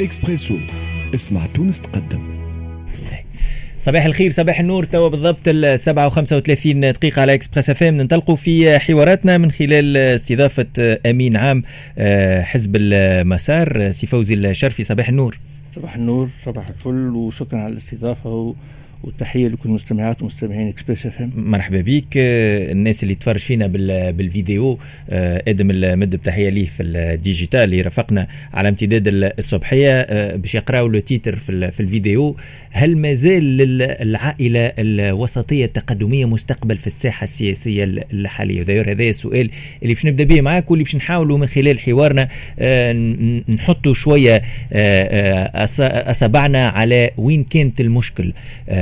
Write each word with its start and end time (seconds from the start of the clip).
إكسبريسو. 0.00 0.54
اسمع 1.14 1.46
تونس 1.46 1.80
تقدم. 1.80 2.38
صباح 3.80 4.04
الخير 4.04 4.30
صباح 4.30 4.60
النور. 4.60 4.84
توا 4.84 5.08
بالضبط 5.08 5.38
السبعة 5.46 6.06
وخمسة 6.06 6.36
وثلاثين 6.36 6.80
دقيقة 6.80 7.22
على 7.22 7.34
إكسبريس 7.34 7.70
إف 7.70 7.82
إم. 7.82 7.94
ننطلقوا 7.94 8.36
في 8.36 8.78
حواراتنا 8.78 9.38
من 9.38 9.50
خلال 9.50 9.96
استضافة 9.96 10.98
أمين 11.06 11.36
عام 11.36 11.62
آه، 11.98 12.42
حزب 12.42 12.76
المسار 12.76 13.90
سي 13.90 14.06
فوزي 14.06 14.34
الشرفي. 14.34 14.84
صباح 14.84 15.08
النور. 15.08 15.38
صباح 15.76 15.94
النور 15.94 16.28
صباح 16.44 16.68
الفل 16.68 17.08
وشكرا 17.14 17.58
على 17.58 17.72
الاستضافة. 17.72 18.54
وتحية 19.04 19.48
لكل 19.48 19.68
مستمعات 19.68 20.22
ومستمعين 20.22 20.68
إكسبريس 20.68 21.06
إف 21.06 21.20
إم. 21.20 21.32
مرحبا 21.36 21.80
بك. 21.80 22.04
الناس 22.16 23.02
اللي 23.02 23.14
تفرج 23.14 23.40
فينا 23.40 23.66
بالفيديو 24.10 24.78
آه، 25.10 25.42
آدم 25.48 25.70
المد 25.70 26.16
بتحية 26.16 26.48
ليه 26.48 26.66
في 26.66 26.82
ال 26.82 26.92
digital 26.92 27.60
اللي 27.60 27.80
رافقنا 27.80 28.28
على 28.54 28.68
امتداد 28.68 29.08
الصبحيه 29.38 30.00
آه، 30.00 30.36
باش 30.36 30.54
يقراوا 30.54 30.88
le 30.88 31.00
titre 31.00 31.36
في, 31.36 31.70
في 31.70 31.80
الفيديو. 31.80 32.36
هل 32.70 32.98
ما 32.98 33.12
زال 33.12 33.56
للعائله 33.56 34.72
الوسطية 34.78 35.64
التقدمية 35.64 36.26
مستقبل 36.26 36.76
في 36.76 36.86
الساحة 36.86 37.24
السياسية 37.24 37.84
الحالية؟ 37.84 38.60
وداير 38.60 38.90
هذا 38.90 39.04
السؤال 39.04 39.50
اللي 39.82 39.94
باش 39.94 40.06
نبدأ 40.06 40.24
به 40.24 40.40
معاك 40.40 40.70
واللي 40.70 40.84
باش 40.84 40.96
نحاولوا 40.96 41.38
من 41.38 41.46
خلال 41.46 41.80
حوارنا 41.80 42.28
آه، 42.58 42.92
نحطوا 43.48 43.94
شوية 43.94 44.42
أصابعنا 46.10 46.68
على 46.68 47.10
وين 47.16 47.44
كانت 47.44 47.80
المشكل. 47.80 48.32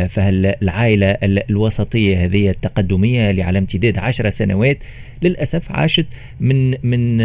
فالعائلة 0.07 1.17
الوسطية 1.23 2.25
هذه 2.25 2.51
التقدمية 2.51 3.31
اللي 3.31 3.43
على 3.43 3.59
امتداد 3.59 3.99
عشر 3.99 4.31
سنوات 4.31 4.79
للأسف 5.23 5.73
عاشت 5.73 6.07
من 6.41 6.75
من 6.83 7.21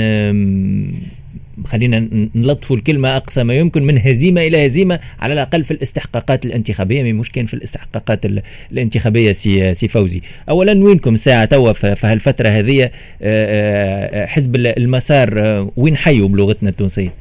خلينا 1.65 2.07
نلطفوا 2.35 2.75
الكلمة 2.75 3.17
أقصى 3.17 3.43
ما 3.43 3.53
يمكن 3.53 3.83
من 3.83 3.97
هزيمة 3.97 4.41
إلى 4.41 4.65
هزيمة 4.65 4.99
على 5.19 5.33
الأقل 5.33 5.63
في 5.63 5.71
الاستحقاقات 5.71 6.45
الانتخابية 6.45 7.13
مش 7.13 7.31
كان 7.31 7.45
في 7.45 7.53
الاستحقاقات 7.53 8.25
الانتخابية 8.71 9.31
سي, 9.31 9.73
سي 9.73 9.87
فوزي. 9.87 10.21
أولا 10.49 10.83
وينكم 10.83 11.15
ساعة 11.15 11.45
توا 11.45 11.73
في 11.73 12.07
هالفترة 12.07 12.49
هذه 12.49 12.83
آه، 12.83 12.89
آه، 13.21 14.25
حزب 14.25 14.55
المسار 14.55 15.39
آه، 15.39 15.71
وين 15.77 15.97
حيوا 15.97 16.27
بلغتنا 16.27 16.69
التونسية؟ 16.69 17.13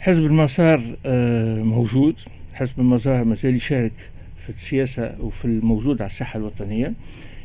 حزب 0.00 0.26
المسار 0.26 0.80
موجود. 1.64 2.14
حزب 2.54 2.80
المسار 2.80 3.24
مازال 3.24 3.54
يشارك 3.54 3.92
في 4.46 4.50
السياسة 4.50 5.16
وفي 5.20 5.44
الموجود 5.44 6.02
على 6.02 6.10
الساحة 6.10 6.38
الوطنية 6.38 6.92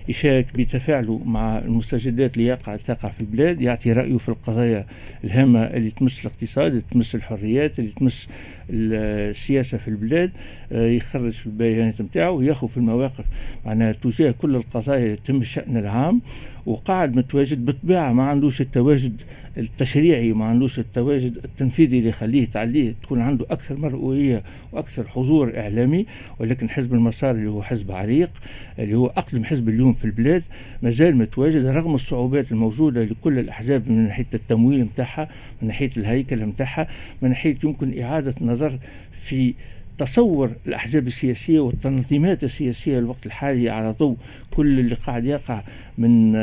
يشارك 0.10 0.46
بتفاعله 0.56 1.22
مع 1.26 1.58
المستجدات 1.58 2.38
اللي 2.38 2.48
يقع 2.48 2.76
تقع 2.76 3.10
في 3.10 3.22
البلاد 3.22 3.62
يعطي 3.62 3.94
رأيه 3.94 4.18
في 4.18 4.30
القضايا 4.30 4.86
الهامة 5.24 5.64
اللي 5.64 5.92
تمس 5.92 6.26
الاقتصاد 6.26 6.72
اللي 6.72 6.84
تمس 6.92 7.16
الحريات 7.16 7.80
اللي 7.80 7.92
تمس 7.92 8.28
السياسة 8.70 9.78
في 9.78 9.88
البلاد 9.88 10.32
آه، 10.72 10.88
يخرج 10.88 11.32
في 11.32 11.46
البيانات 11.46 12.02
نتاعو 12.02 12.38
وياخذ 12.38 12.68
في 12.68 12.78
المواقف. 12.78 13.26
معناها 13.66 13.92
تجاه 13.92 14.32
كل 14.32 14.56
القضايا 14.56 15.06
اللي 15.06 15.18
تم 15.26 15.42
الشأن 15.42 15.78
العام 15.78 16.22
وقاعد 16.68 17.16
متواجد 17.16 17.66
بالطبيعة 17.66 18.14
ما 18.14 18.24
عندوش 18.24 18.62
التواجد 18.62 19.22
التشريعي 19.58 20.34
ما 20.34 20.46
عندوش 20.46 20.80
التواجد 20.80 21.38
التنفيذي 21.46 21.98
اللي 21.98 22.10
يخليه 22.10 22.46
تعليه 22.46 22.94
تكون 23.04 23.22
عنده 23.22 23.46
أكثر 23.50 23.78
مرؤية 23.78 24.44
وأكثر 24.72 25.08
حضور 25.08 25.58
إعلامي. 25.58 26.06
ولكن 26.40 26.70
حزب 26.70 26.94
المسار 26.94 27.32
اللي 27.32 27.50
هو 27.50 27.62
حزب 27.62 27.92
عريق 27.92 28.32
اللي 28.80 28.96
هو 28.96 29.08
أقدم 29.08 29.44
حزب 29.44 29.70
اليوم 29.70 29.94
في 29.94 30.06
البلاد 30.06 30.44
مازال 30.82 31.16
متواجد 31.18 31.66
رغم 31.66 31.96
الصعوبات 31.96 32.52
الموجودة 32.52 33.04
لكل 33.04 33.40
الأحزاب 33.40 33.90
من 33.90 34.06
ناحية 34.08 34.26
التمويل 34.34 34.84
متاعها 34.84 35.30
من 35.62 35.68
ناحية 35.68 35.90
الهيكل 35.98 36.46
متاعها 36.46 36.88
من 37.22 37.30
ناحية 37.30 37.56
يمكن 37.64 38.02
إعادة 38.02 38.36
نظر 38.42 38.80
في 39.12 39.54
تصور 39.98 40.52
الأحزاب 40.68 41.08
السياسية 41.08 41.60
والتنظيمات 41.60 42.44
السياسية 42.44 43.00
الوقت 43.00 43.26
الحالي 43.26 43.70
على 43.70 43.96
ضوء 44.00 44.18
كل 44.52 44.80
اللي 44.80 44.96
قاعد 44.96 45.26
يقع 45.26 45.64
من 45.98 46.34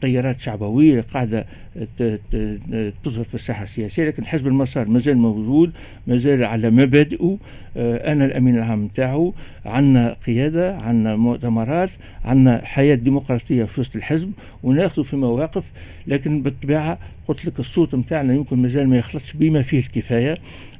تيارات 0.00 0.40
شعبوية 0.40 0.90
اللي 0.90 1.02
قاعدة 1.02 1.46
تظهر 3.04 3.24
في 3.24 3.34
الساحة 3.34 3.62
السياسية. 3.62 4.04
لكن 4.04 4.24
حزب 4.24 4.46
المسار 4.46 4.88
مازال 4.88 5.16
موجود 5.16 5.72
مازال 6.06 6.44
على 6.44 6.70
مبادئه. 6.70 7.38
آه، 7.76 8.12
أنا 8.12 8.24
الأمين 8.24 8.56
العام 8.56 8.84
نتاعه 8.84 9.32
عندنا 9.64 10.16
قيادة 10.26 10.76
عندنا 10.76 11.16
مؤتمرات 11.16 11.90
عندنا 12.24 12.64
حياة 12.64 12.94
ديمقراطية 12.94 13.64
في 13.64 13.80
وسط 13.80 13.96
الحزب 13.96 14.32
وناخذ 14.62 15.04
في 15.04 15.16
مواقف. 15.16 15.64
لكن 16.06 16.42
بالطبيعة 16.42 16.98
قلت 17.28 17.46
لك 17.46 17.60
الصوت 17.60 17.94
نتاعنا 17.94 18.34
يمكن 18.34 18.58
مازال 18.58 18.88
ما 18.88 18.96
يخلطش 18.96 19.32
بما 19.32 19.62
فيه 19.62 19.78
الكفاية. 19.78 20.34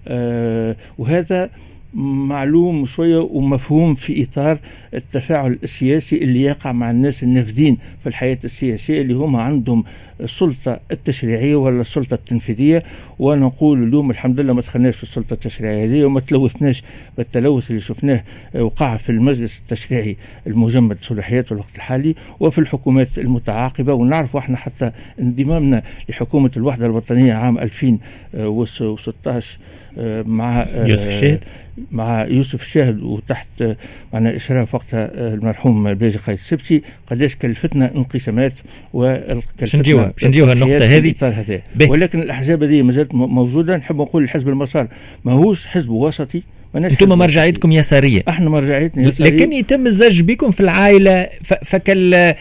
آه، 0.09 0.77
وهذا 0.99 1.51
معلوم 1.95 2.87
شوية 2.87 3.19
ومفهوم 3.19 3.95
في 3.95 4.23
إطار 4.23 4.59
التفاعل 4.95 5.59
السياسي 5.63 6.17
اللي 6.17 6.43
يقع 6.43 6.73
مع 6.73 6.91
الناس 6.91 7.23
النافذين 7.23 7.79
في 8.01 8.07
الحياة 8.07 8.39
السياسية 8.45 9.01
اللي 9.01 9.15
هم 9.15 9.37
عندهم 9.37 9.85
السلطة 10.21 10.81
التشريعية 10.93 11.57
ولا 11.57 11.81
السلطة 11.81 12.15
التنفيذية. 12.15 12.83
وأنا 13.19 13.47
نقول 13.47 13.83
اليوم 13.83 14.11
الحمد 14.11 14.41
لله 14.41 14.53
ما 14.53 14.61
دخلناش 14.61 14.97
في 14.97 15.03
السلطة 15.03 15.35
التشريعية 15.35 15.85
هذه 15.85 16.05
وما 16.05 16.21
تلوثناش. 16.21 16.83
بالتلوث 17.19 17.71
اللي 17.71 17.81
شفناه 17.81 18.25
وقع 18.55 18.97
في 18.97 19.11
المجلس 19.11 19.59
التشريعي 19.59 20.17
المجمد 20.47 20.99
صلاحياته 21.03 21.53
الوقت 21.53 21.77
الحالي 21.77 22.15
وفي 22.41 22.59
الحكومات 22.59 23.19
المتعاقبة. 23.19 23.95
ونعرف 23.95 24.37
إحنا 24.37 24.57
حتى 24.57 24.91
انضمامنا 25.21 25.83
لحكومة 26.09 26.51
الوحدة 26.57 26.87
الوطنية 26.87 27.33
عام 27.33 27.59
2016 27.59 29.59
آه، 29.99 30.23
مع 30.23 30.63
آه، 30.63 30.87
يوسف 30.87 31.09
الشاهد 31.09 31.45
مع 31.93 32.25
يوسف 32.25 32.63
الشاهد 32.63 33.03
وتحت 33.03 33.63
آه، 33.63 33.77
معنا 34.13 34.37
إشراف 34.37 34.75
وقتها 34.75 35.35
المرحوم 35.35 35.95
باجي 35.95 36.19
قيس 36.19 36.41
السبتي 36.41 36.83
قداش 37.07 37.37
كلفتنا 37.37 37.95
انقسامات 37.95 38.53
وكلفتنا 38.93 39.81
نجيوها 39.81 40.07
باش 40.07 40.25
نجيوها 40.25 40.53
النقطة 40.53 40.85
هذه؟ 40.85 41.63
ولكن 41.91 42.23
الأحزاب 42.23 42.63
هذه 42.63 42.83
ما 42.83 42.93
زالت 42.93 43.15
موجودة. 43.15 43.77
نحب 43.77 43.97
نقول 43.97 44.23
الحزب 44.23 44.49
المسار 44.49 44.89
ماهوش 45.25 45.67
حزب 45.67 45.91
وسطي 45.91 46.43
أنتم 46.77 47.09
مرجعيتكم 47.09 47.73
يسارية. 47.73 48.23
إحنا 48.29 48.51
مرجعيتنا 48.51 49.09
يسارية. 49.09 49.31
لكن 49.31 49.53
يتم 49.53 49.87
الزج 49.87 50.23
بكم 50.23 50.51
في 50.51 50.61
العائلة 50.61 51.29
فكال 51.65 52.35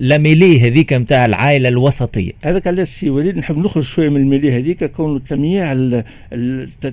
لاميلي 0.00 0.60
هذيك 0.60 0.92
نتاع 0.92 1.26
العائلة 1.26 1.68
الوسطية. 1.68 2.32
هذاك 2.42 2.66
علاش 2.66 2.88
سي 2.88 3.10
وليد؟ 3.10 3.36
نحب 3.36 3.58
نخرج 3.58 3.84
شوية 3.84 4.08
من 4.08 4.16
الميلي 4.16 4.52
هذيك 4.52 4.84
كون 4.84 5.24
تجميع 5.24 5.76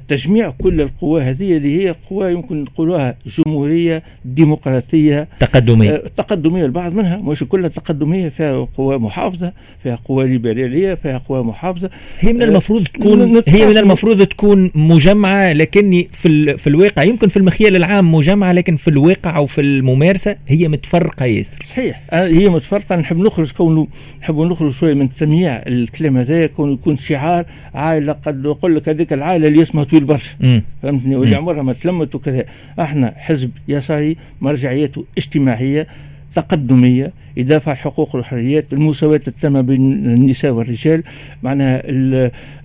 تجميع 0.08 0.50
كل 0.50 0.82
القوى 0.82 1.22
هذه 1.22 1.58
اللي 1.58 1.84
هي 1.84 1.96
قوى 2.10 2.32
يمكن 2.32 2.64
نقولوها 2.64 3.16
جمهورية 3.38 4.04
ديمقراطية 4.26 5.28
تقدمية. 5.40 5.90
آه 5.90 6.04
تقدمية 6.18 6.66
البعض 6.66 6.94
منها. 6.94 7.18
مش 7.18 7.44
كلها 7.44 7.70
تقدمية 7.70 8.30
فيها 8.30 8.68
قوى 8.78 8.98
محافظة 8.98 9.52
فيها 9.84 10.00
قوى 10.06 10.28
ليبرالية 10.28 10.94
فيها 10.94 11.18
قوى 11.18 11.44
محافظة. 11.44 11.90
هي 12.20 12.34
من 12.34 12.42
المفروض 12.42 12.84
تكون 12.84 13.42
هي 13.48 13.66
من 13.66 13.78
المفروض 13.78 14.24
تكون 14.24 14.72
مجمعة 14.76 15.54
لكني 15.54 16.08
في 16.16 16.58
في 16.58 16.68
الواقع. 16.68 17.04
يمكن 17.04 17.28
في 17.28 17.38
المخيال 17.38 17.76
العام 17.76 18.16
مجمعه 18.16 18.52
لكن 18.52 18.76
في 18.76 18.88
الواقع 18.88 19.38
أو 19.38 19.46
في 19.46 19.62
الممارسة 19.62 20.36
هي 20.48 20.68
متفرقة 20.68 21.26
ياسر. 21.26 21.60
صحيح. 21.66 22.02
آه، 22.12 22.28
هي 22.28 22.50
متفرقة. 22.50 22.96
نحب 22.96 23.18
نخرج 23.18 23.52
كونه 23.52 23.88
نحب 24.22 24.40
نخرج 24.40 24.72
شوية 24.72 24.94
من 24.94 25.10
تمييع 25.16 25.64
الكلام 25.68 26.18
هذا 26.18 26.48
كونه 26.48 26.74
يكون 26.74 26.98
شعار 26.98 27.46
عائلة 27.74 28.14
قد 28.14 28.46
يقول 28.46 28.76
لك 28.76 28.90
هذيك 28.90 29.14
العائلة 29.14 29.48
اللي 29.48 29.62
اسمها 29.62 29.84
طويل 29.84 30.06
برشا. 30.06 30.62
فهمتني؟ 30.84 31.16
واللي 31.16 31.36
عمرها 31.36 31.64
ما 31.64 31.74
تلمت 31.74 32.16
وكذا. 32.16 32.46
إحنا 32.80 33.14
حزب 33.18 33.52
يساري 33.68 34.18
مرجعيته 34.42 35.06
اجتماعية. 35.18 35.88
تقدمية 36.36 37.12
يدافع 37.38 37.74
عن 37.74 38.16
والحريات 38.16 38.74
المساواة 38.74 39.22
التامة 39.28 39.62
بين 39.62 39.82
النساء 40.06 40.52
والرجال. 40.52 41.04
معناها 41.44 41.82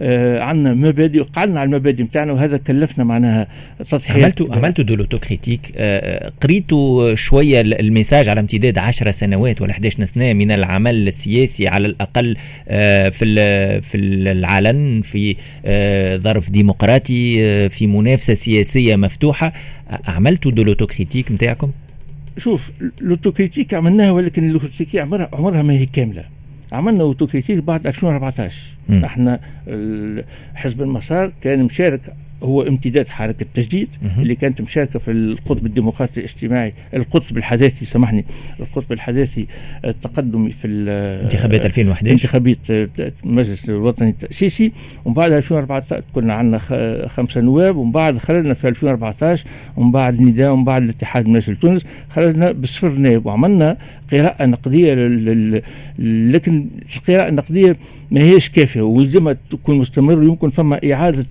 آه 0.03 0.41
عندنا 0.41 0.75
مبادئ 0.75 1.23
قعدنا 1.23 1.61
على 1.61 1.69
المبادئ 1.69 2.03
نتاعنا 2.03 2.33
وهذا 2.33 2.57
كلفنا 2.57 3.05
معناها 3.05 3.47
تضحيات 3.91 4.23
عملتوا 4.25 4.55
عملتوا 4.57 4.85
de 4.85 4.95
l'autocritique 4.95 5.73
آه 5.77 6.33
قريتوا 6.43 7.15
شوية 7.15 7.61
ال 7.61 7.69
message 7.69 8.29
على 8.29 8.41
امتداد 8.41 8.79
10 8.79 9.11
سنوات 9.11 9.63
ولا 9.63 9.71
11 9.71 10.05
سنة 10.05 10.33
من 10.33 10.53
العمل 10.53 11.09
السياسي 11.09 11.69
على 11.69 11.87
الأقل 11.87 12.37
آه 12.69 13.09
في 13.09 13.81
في 13.81 13.97
العلن 13.97 15.01
في 15.03 15.37
آه 15.65 16.17
ظرف 16.17 16.51
ديمقراطي 16.51 17.45
آه 17.45 17.69
في 17.69 17.87
منافسة 17.87 18.35
سياسية 18.35 18.97
مفتوحة. 18.97 19.53
عملتوا 20.09 20.51
de 20.51 20.63
l'autocritique 20.63 21.33
نتاعكم؟ 21.33 21.71
شوف 22.37 22.71
ال 23.01 23.06
autocritique 23.06 23.75
عملناها 23.75 24.11
ولكن 24.11 24.49
ال 24.49 24.52
autocritique 24.52 24.97
عمرها 24.97 25.29
عمرها 25.33 25.63
ما 25.63 25.73
هي 25.73 25.87
كاملة 25.87 26.25
عملنا 26.73 27.01
autocritique 27.03 27.59
بعد 27.59 27.87
2014 27.87 28.57
م. 28.89 29.05
إحنا 29.05 29.41
حزب 30.55 30.83
المسار 30.83 31.33
كان 31.43 31.63
مشارك 31.63 32.01
هو 32.43 32.63
امتداد 32.63 33.09
حركة 33.09 33.43
التجديد. 33.43 33.89
اللي 34.19 34.35
كانت 34.35 34.61
مشاركة 34.61 34.99
في 34.99 35.11
القطب 35.11 35.67
الديمقراطي 35.67 36.21
الاجتماعي 36.21 36.73
القطب 36.95 37.37
الحداثي 37.37 37.87
سامحني 37.87 38.25
القطب 38.61 38.93
الحداثي 38.93 39.47
التقدمي 39.85 40.53
في 40.53 40.67
انتخابات 41.25 41.67
2011 41.67 42.11
انتخابات 42.13 42.59
المجلس 43.25 43.69
الوطني 43.69 44.09
التأسيسي. 44.09 44.73
ومن 45.05 45.15
بعد 45.15 45.33
2014 45.33 46.03
كنا 46.15 46.35
عندنا 46.35 46.59
خ- 46.59 47.07
خمسة 47.07 47.41
نواب. 47.41 47.77
ومن 47.77 47.93
بعد 47.93 48.19
خرجنا 48.19 48.55
في 48.55 48.69
2014 48.69 49.47
ومن 49.77 49.93
بعد 49.93 50.21
نداء. 50.21 50.53
ومن 50.53 50.65
بعد 50.65 50.83
الاتحاد 50.83 51.27
من 51.27 51.37
أجل 51.37 51.57
تونس. 51.57 51.87
خرجنا 52.11 52.53
بصفر 52.53 52.89
نائب. 52.89 53.27
وعملنا 53.27 53.77
لل... 54.95 55.25
لل... 55.99 56.33
لكن 56.33 56.67
القراءة 56.97 57.29
النقدية 57.29 57.77
ما 58.11 58.21
هيش 58.21 58.49
كافية 58.49 58.81
ولازمها 58.83 59.37
تكون 59.51 59.79
مستمر 59.79 60.19
ويمكن 60.19 60.51
فما 60.51 60.81
إعادة 60.93 61.27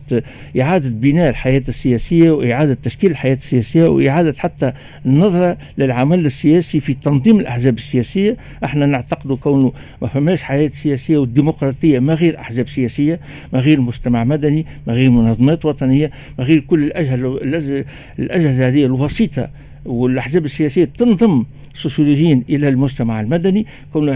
إعادة 0.61 0.89
بناء 0.89 1.29
الحياة 1.29 1.63
السياسية 1.69 2.31
وإعادة 2.31 2.77
تشكيل 2.83 3.11
الحياة 3.11 3.33
السياسية 3.35 3.85
وإعادة 3.87 4.35
حتى 4.37 4.73
النظرة 5.05 5.57
للعمل 5.77 6.25
السياسي 6.25 6.79
في 6.79 6.93
تنظيم 6.93 7.39
الأحزاب 7.39 7.77
السياسية. 7.77 8.37
إحنا 8.63 8.85
نعتقد 8.85 9.31
كونه 9.31 9.73
ما 10.01 10.07
فماش 10.07 10.43
حياة 10.43 10.71
سياسية 10.73 11.17
والديمقراطية 11.17 11.99
ما 11.99 12.13
غير 12.13 12.39
أحزاب 12.39 12.67
سياسية 12.69 13.19
ما 13.53 13.59
غير 13.59 13.81
مجتمع 13.81 14.23
مدني 14.23 14.65
ما 14.87 14.93
غير 14.93 15.09
منظمات 15.09 15.65
وطنية 15.65 16.11
ما 16.39 16.43
غير 16.45 16.59
كل 16.59 16.89
الأجهزة- 16.89 17.85
الأجهزة 18.19 18.67
هذه 18.67 18.85
الوسيطة 18.85 19.49
والأحزاب 19.85 20.45
السياسية 20.45 20.85
تنضم 20.97 21.45
سوسيولوجيا 21.79 22.43
إلى 22.49 22.69
المجتمع 22.69 23.21
المدني 23.21 23.65
كون 23.93 24.09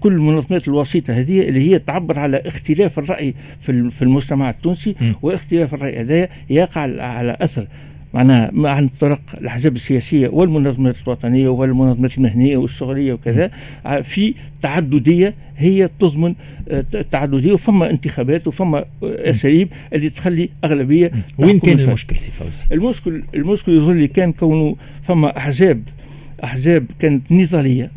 كل 0.00 0.12
المنظمات 0.12 0.68
الوسيطة 0.68 1.12
هذه 1.12 1.48
اللي 1.48 1.70
هي 1.70 1.78
تعبر 1.78 2.18
على 2.18 2.36
اختلاف 2.36 2.98
الرأي 2.98 3.34
في 3.60 3.72
ال- 3.72 3.90
في 3.90 4.02
المجتمع 4.02 4.50
التونسي. 4.50 4.94
واختلاف 5.22 5.74
الرأي 5.74 6.00
هذا 6.00 6.28
يقع 6.50 6.86
على- 6.86 7.42
أثر 7.42 7.66
معناها 8.14 8.50
عن 8.68 8.88
طرق 9.00 9.20
الأحزاب 9.40 9.74
السياسية 9.76 10.28
والمنظمات 10.28 10.96
الوطنية 11.06 11.48
والمنظمات 11.48 12.18
المهنية 12.18 12.56
والشغلية 12.56 13.12
وكذا 13.12 13.50
في 14.02 14.34
تعددية 14.62 15.34
هي 15.56 15.88
تضمن 16.00 16.34
آه، 16.68 16.80
ت- 16.80 16.96
تعددية 16.96 17.52
وفما 17.52 17.90
انتخابات 17.90 18.46
وفما 18.48 18.78
آه، 18.78 18.84
أساليب 19.02 19.68
اللي 19.92 20.10
تخلي 20.10 20.48
أغلبية 20.64 21.10
وين 21.38 21.58
كان. 21.58 21.80
المشكل 21.80 22.16
سي 22.16 22.30
فوزي؟ 22.30 22.64
المشكل 22.72 23.22
المشكل 23.34 23.72
يظهر 23.76 23.92
لي 23.92 24.06
كان 24.08 24.32
كونه 24.32 24.76
فما 25.02 25.36
أحزاب 25.38 25.82
أحزاب 26.44 26.86
كانت 26.98 27.32
نضاليه 27.32 27.90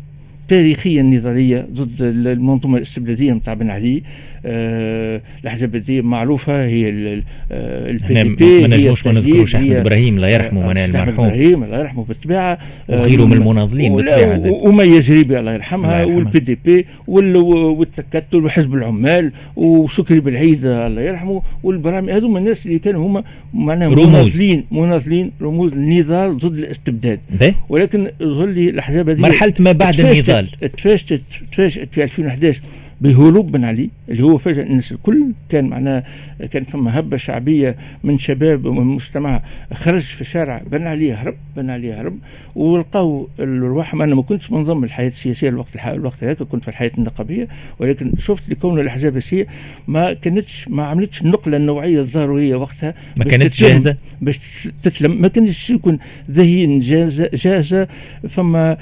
تاريخيا 0.48 1.02
نضاليه 1.02 1.66
ضد 1.74 2.02
المنظومة 2.02 2.76
الاستبداديه 2.76 3.32
نتاع 3.32 3.54
بن 3.54 3.70
علي 3.70 4.02
آه 4.46 5.20
الأحزاب 5.42 5.76
هذه 5.76 6.00
معروفة 6.00 6.64
هي 6.66 6.88
ال 6.88 7.46
P 7.46 8.04
إحنا 8.04 8.22
D 8.22 8.28
ما 8.28 8.36
P 8.36 8.60
ما 8.60 8.66
نجموش 8.76 9.06
ما 9.06 9.12
نذكروش 9.12 9.54
أحمد 9.56 9.72
إبراهيم 9.72 10.16
الله 10.16 10.28
يرحمه 10.28 10.66
معناها 10.66 10.84
المرحوم 10.86 11.24
إبراهيم 11.26 11.64
الله 11.64 11.78
يرحمه 11.80 12.04
بالطبيعة 12.04 12.58
آه، 12.90 13.00
وغيره 13.00 13.16
من 13.24 13.32
وم- 13.32 13.32
المناضلين 13.32 13.96
بالطبيعة 13.96 14.36
زاد. 14.36 14.52
و- 14.52 14.68
ومية 14.68 15.00
جريبي 15.00 15.38
الله 15.38 15.54
يرحمها. 15.54 16.04
وال 16.04 16.38
PDP 16.38 16.86
وال- 17.06 17.36
والتكتل 17.36 18.44
وحزب 18.44 18.74
العمال 18.74 19.32
وشكري 19.56 20.20
بلعيد 20.20 20.64
الله 20.66 21.02
يرحمه 21.02 21.42
والبرامج 21.62 22.10
هذوما 22.10 22.38
الناس 22.38 22.66
اللي 22.66 22.78
كانوا 22.78 23.06
هما 23.06 23.24
معناها. 23.54 23.88
مناضلين 23.88 24.64
مناضلين 24.72 25.30
رموز 25.42 25.72
النضال 25.72 26.38
ضد 26.38 26.58
الاستبداد 26.58 27.20
باهي 27.40 27.54
ولكن 27.68 28.10
لي 28.20 28.68
الأحزاب 28.70 29.08
هذه 29.10 29.20
مرحلة 29.20 29.54
ما 29.60 29.72
بعد 29.72 29.94
تفاشت- 29.94 30.30
النضال 30.40 30.70
تفاشت 30.70 31.20
تفاشت 31.52 31.88
في 31.92 32.04
2011 32.04 32.62
بهروب 33.04 33.52
بن 33.52 33.64
علي 33.64 33.90
اللي 34.08 34.22
هو 34.22 34.38
فجأة 34.38 34.62
الناس 34.62 34.92
الكل 34.92 35.32
كان 35.48 35.64
معناها 35.64 36.04
كان 36.50 36.64
فما 36.64 36.98
هبة 36.98 37.16
شعبية 37.16 37.76
من 38.04 38.18
شباب 38.18 38.64
ومن 38.64 38.84
مجتمع 38.86 39.42
خرج 39.72 40.00
في 40.00 40.20
الشارع 40.20 40.62
بن 40.70 40.86
علي 40.86 41.12
هرب 41.12 41.34
بن 41.56 41.70
علي 41.70 41.92
هرب 41.92 42.18
ولقاو 42.54 43.28
الرواح 43.38 43.94
أنا 43.94 44.14
ما 44.14 44.22
كنتش 44.22 44.50
منضم 44.50 44.84
الحياة 44.84 45.08
السياسية 45.08 45.48
الوقت. 45.48 45.68
الوقت 45.86 46.24
هذاك 46.24 46.42
كنت 46.42 46.62
في 46.62 46.68
الحياة 46.68 46.90
النقابية 46.98 47.48
ولكن 47.78 48.12
شفت 48.18 48.50
لكون 48.50 48.80
الأحزاب 48.80 49.16
السياسية 49.16 49.46
ما 49.88 50.12
كانتش 50.12 50.68
ما 50.68 50.82
عملتش 50.84 51.22
النقلة 51.22 51.56
النوعية 51.56 52.00
الضرورية 52.00 52.56
وقتها 52.56 52.94
ما 53.18 53.24
كانتش 53.24 53.60
جاهزة 53.60 53.96
باش 54.22 54.68
تتلم 54.82 55.20
ما 55.22 55.28
كانش 55.28 55.70
يكون 55.70 55.98
ذهين 56.30 56.80
جاهزة 56.80 57.30
جاهزة 57.34 57.88
فما 58.28 58.76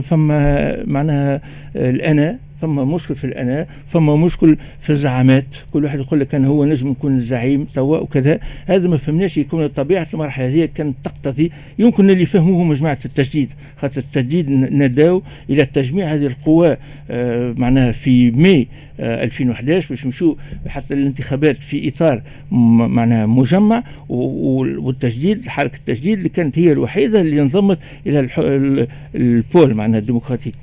فما 0.00 0.84
معناها 0.86 1.40
الانا 1.76 2.38
فما 2.60 2.84
مشكل 2.84 3.14
في 3.14 3.24
الأنا 3.24 3.66
فما 3.86 4.16
مشكل 4.16 4.56
في 4.80 4.90
الزعامات. 4.90 5.44
كل 5.72 5.84
واحد 5.84 5.98
يقول 5.98 6.20
لك 6.20 6.34
أنا 6.34 6.46
هو 6.48 6.64
نجم 6.64 6.90
يكون 6.90 7.16
الزعيم 7.16 7.64
توا 7.64 7.98
وكذا. 7.98 8.38
هذا 8.66 8.88
ما 8.88 8.96
فهمناش 8.96 9.38
يكون 9.38 9.66
طبيعه 9.66 10.06
المرحلة 10.14 10.46
هذه 10.48 10.68
كانت 10.74 10.96
تقتضي 11.04 11.50
يمكن 11.78 12.10
اللي 12.10 12.26
فهموه 12.26 12.62
هم 12.62 12.72
جماعة 12.74 12.98
التجديد. 13.04 13.52
خاطر 13.76 13.98
التجديد 13.98 14.50
نداو 14.50 15.22
إلى 15.50 15.66
تجميع 15.66 16.06
هذه 16.14 16.26
القوى 16.26 16.76
آه، 17.10 17.52
معناها 17.56 17.92
في 17.92 18.30
ماي 18.30 18.66
آه، 19.00 19.24
2011 19.24 19.88
باش 19.90 20.04
نمشوا 20.06 20.34
حتى 20.66 20.94
الانتخابات 20.94 21.56
في 21.56 21.88
إطار 21.88 22.22
م- 22.50 22.86
معناها 22.90 23.26
مجمع 23.26 23.82
والتجديد 24.08 25.48
حركة 25.48 25.76
التجديد 25.76 26.16
اللي 26.18 26.28
كانت 26.28 26.58
هي 26.58 26.72
الوحيدة 26.72 27.20
اللي 27.20 27.42
انضمت 27.42 27.78
ال- 28.06 28.86
البول 29.14 29.74
معناها 29.74 30.00
الديمقراطيك 30.00 30.54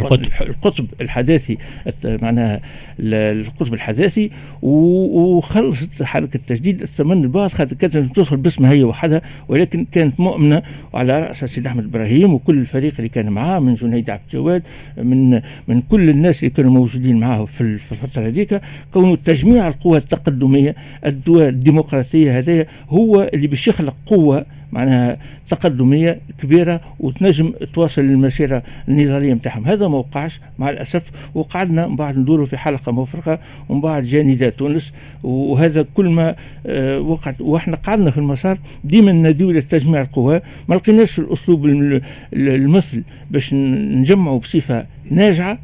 القطب. 0.00 0.22
القطب 0.48 0.86
الحداثي 1.00 1.58
معناها 2.04 2.60
ال- 3.00 3.46
القطب 3.46 3.74
الحداثي 3.74 4.30
وخلصت 4.62 6.02
حركة 6.02 6.36
التجديد 6.36 6.82
الثمن 6.82 7.22
البعض 7.24 7.50
خاطر 7.50 7.76
كانت 7.76 7.96
تدخل 7.96 8.36
باسمها 8.36 8.72
هي 8.72 8.84
وحدها 8.84 9.22
ولكن 9.48 9.86
كانت 9.92 10.20
مؤمنة 10.20 10.62
وعلى 10.92 11.20
رأس 11.20 11.44
سيد 11.44 11.66
أحمد 11.66 11.84
إبراهيم 11.84 12.34
وكل 12.34 12.58
الفريق 12.58 12.94
اللي 12.98 13.08
كان 13.08 13.28
معاه 13.30 13.58
من 13.58 13.74
جنيد 13.74 14.10
عبد 14.10 14.20
الجواد 14.28 14.62
من 15.02 15.40
من 15.68 15.80
كل 15.80 16.10
الناس 16.10 16.38
اللي 16.42 16.50
كانوا 16.54 16.70
موجودين 16.70 17.16
معاه 17.20 17.44
في 17.44 17.60
الفترة 17.60 18.26
هذيك 18.26 18.60
كونه 18.92 19.16
تجميع 19.16 19.68
القوى 19.68 19.98
التقدمية 19.98 20.74
الدول 21.06 21.42
الديمقراطية 21.42 22.38
هذايا 22.38 22.66
هو 22.88 23.30
اللي 23.34 23.46
باش 23.46 23.68
يخلق 23.68 23.96
قوة 24.06 24.46
معناها 24.72 25.18
تقدمية 25.50 26.20
كبيرة 26.42 26.80
وتنجم 27.00 27.52
تواصل 27.74 28.02
المسيرة 28.02 28.62
النضالية 28.88 29.34
نتاعهم 29.34 29.64
هذا 29.64 29.88
ما 29.88 29.96
وقعش 29.98 30.40
مع 30.58 30.70
الأسف 30.70 31.02
وقعدنا 31.34 31.86
من 31.86 31.96
بعد 31.96 32.18
ندوروا 32.18 32.46
في 32.46 32.56
حلقة 32.56 32.92
مفرغه 32.92 33.38
ومن 33.68 33.80
بعد 33.80 34.04
جا 34.04 34.22
نداء 34.22 34.50
تونس 34.50 34.92
وهذا 35.22 35.86
كل 35.94 36.08
ما 36.08 36.34
آه، 36.66 37.00
وقعت. 37.00 37.40
وإحنا 37.40 37.76
قعدنا 37.76 38.10
في 38.10 38.18
المسار 38.18 38.58
ديما 38.84 39.12
نديو 39.12 39.50
لتجميع 39.50 40.00
القوى. 40.00 40.40
ما 40.68 40.74
لقيناش 40.74 41.18
الأسلوب 41.18 41.66
الم- 41.66 42.00
المثل 42.32 43.02
باش 43.30 43.54
نجمعوا 43.54 44.38
بصفة 44.38 44.86
ناجعة 45.10 45.58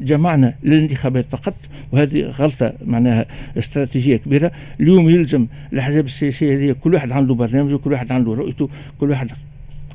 جمعنا 0.00 0.54
للانتخابات 0.62 1.26
فقط 1.30 1.54
وهذه 1.92 2.22
غلطة 2.22 2.72
معناها 2.84 3.26
استراتيجية 3.58 4.16
كبيرة. 4.16 4.52
اليوم 4.80 5.08
يلزم 5.08 5.46
الاحزاب 5.72 6.04
السياسيه 6.04 6.56
هذه 6.56 6.76
كل 6.80 6.94
واحد 6.94 7.12
عنده 7.12 7.34
برنامجه 7.34 7.76
كل 7.76 7.92
واحد 7.92 8.12
عنده 8.12 8.34
رؤيته 8.34 8.68
كل 9.00 9.10
واحد 9.10 9.30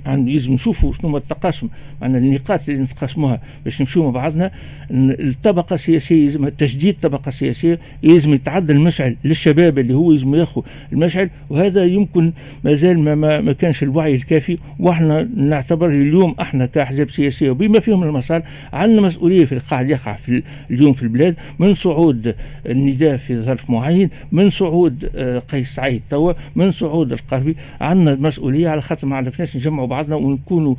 عنده 0.05 0.31
لازم 0.31 0.53
نشوفوا 0.53 0.93
شنو 0.93 1.09
هو 1.09 1.17
التقاسم. 1.17 1.67
معناها 2.01 2.19
النقاط 2.19 2.69
اللي 2.69 2.81
نتقاسموها 2.81 3.41
باش 3.63 3.81
نمشيو 3.81 4.03
مع 4.03 4.09
بعضنا 4.09 4.51
الطبقة 4.91 5.73
السياسية 5.73 6.23
يلزم 6.23 6.47
تجديد 6.49 6.93
الطبقه 6.95 7.29
السياسيه 7.29 7.79
يلزم 8.03 8.33
يتعدى 8.33 8.73
المشعل 8.73 9.15
للشباب 9.25 9.79
اللي 9.79 9.93
هو 9.93 10.11
يلزم 10.11 10.35
ياخذ 10.35 10.61
المشعل 10.93 11.29
وهذا 11.49 11.85
يمكن 11.85 12.31
مازال 12.63 12.99
ما, 12.99 13.15
ما, 13.15 13.41
ما 13.41 13.53
كانش 13.53 13.83
الوعي 13.83 14.15
الكافي. 14.15 14.57
وإحنا 14.79 15.27
نعتبر 15.35 15.89
اليوم 15.89 16.35
إحنا 16.41 16.65
كأحزاب 16.65 17.09
سياسية 17.09 17.49
وبما 17.51 17.79
فيهم 17.79 18.03
المسار 18.03 18.41
عندنا 18.73 19.01
مسؤولية 19.01 19.45
في 19.45 19.51
اللي 19.51 19.63
قاعد 19.69 19.89
يقع 19.89 20.13
في 20.15 20.29
ال- 20.29 20.43
اليوم 20.71 20.93
في 20.93 21.03
البلاد. 21.03 21.35
من 21.59 21.73
صعود 21.73 22.35
النداء 22.69 23.17
في 23.17 23.37
ظرف 23.41 23.69
معين 23.69 24.09
من 24.31 24.49
صعود 24.49 25.09
آه، 25.15 25.39
قيس 25.39 25.75
سعيد 25.75 26.01
توا 26.09 26.33
من 26.55 26.71
صعود 26.71 27.11
القربي 27.11 27.55
عندنا 27.81 28.15
مسؤولية 28.15 28.69
على 28.69 28.81
خاطر 28.81 29.07
ما 29.07 29.15
عرفناش 29.15 29.55
نجمعوا 29.55 29.87
بعضنا 29.93 30.15
ونكونوا 30.15 30.75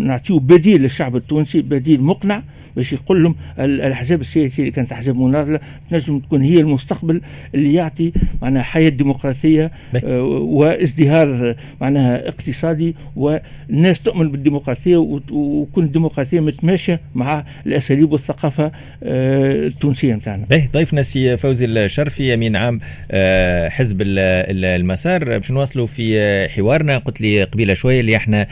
نعطيو 0.00 0.38
بديل 0.38 0.82
للشعب 0.82 1.16
التونسي 1.16 1.62
بديل 1.62 2.02
مقنع 2.02 2.42
باش 2.76 2.92
يقول 2.92 3.22
لهم 3.22 3.34
ال- 3.58 3.80
الأحزاب 3.80 4.20
السياسية 4.20 4.62
اللي 4.62 4.70
كانت 4.72 4.92
أحزاب 4.92 5.16
مناضلة 5.16 5.60
تنجم 5.90 6.18
تكون 6.18 6.42
هي 6.42 6.60
المستقبل 6.60 7.20
اللي 7.54 7.74
يعطي 7.74 8.12
معناها 8.42 8.62
حياة 8.62 8.88
ديمقراطية. 8.88 9.70
آه، 10.04 10.22
وازدهار 10.22 11.54
معناها 11.80 12.28
اقتصادي 12.28 12.94
والناس 13.16 14.00
تؤمن 14.02 14.30
بالديمقراطية 14.32 14.96
وت- 14.96 15.30
وكل 15.32 15.82
الديمقراطية 15.84 16.40
متماشية 16.40 17.00
مع 17.14 17.44
الأساليب 17.66 18.12
والثقافة 18.12 18.72
آه، 19.02 19.66
التونسية 19.66 20.14
نتاعنا 20.14 20.46
باهي 20.46 20.68
ضيفنا 20.72 21.02
سي 21.02 21.36
فوزي 21.36 21.64
الشرفي 21.64 22.34
أمين 22.34 22.56
عام 22.56 22.80
آه، 23.10 23.68
حزب 23.68 24.02
ال- 24.02 24.18
ال- 24.18 24.64
المسار 24.64 25.24
باش 25.24 25.50
نواصلوا 25.50 25.86
في 25.86 26.48
حوارنا 26.48 26.98
قلت 26.98 27.20
لي 27.20 27.44
قبيلة 27.44 27.74
شوية 27.74 28.00
اللي 28.00 28.16
إحنا 28.16 28.46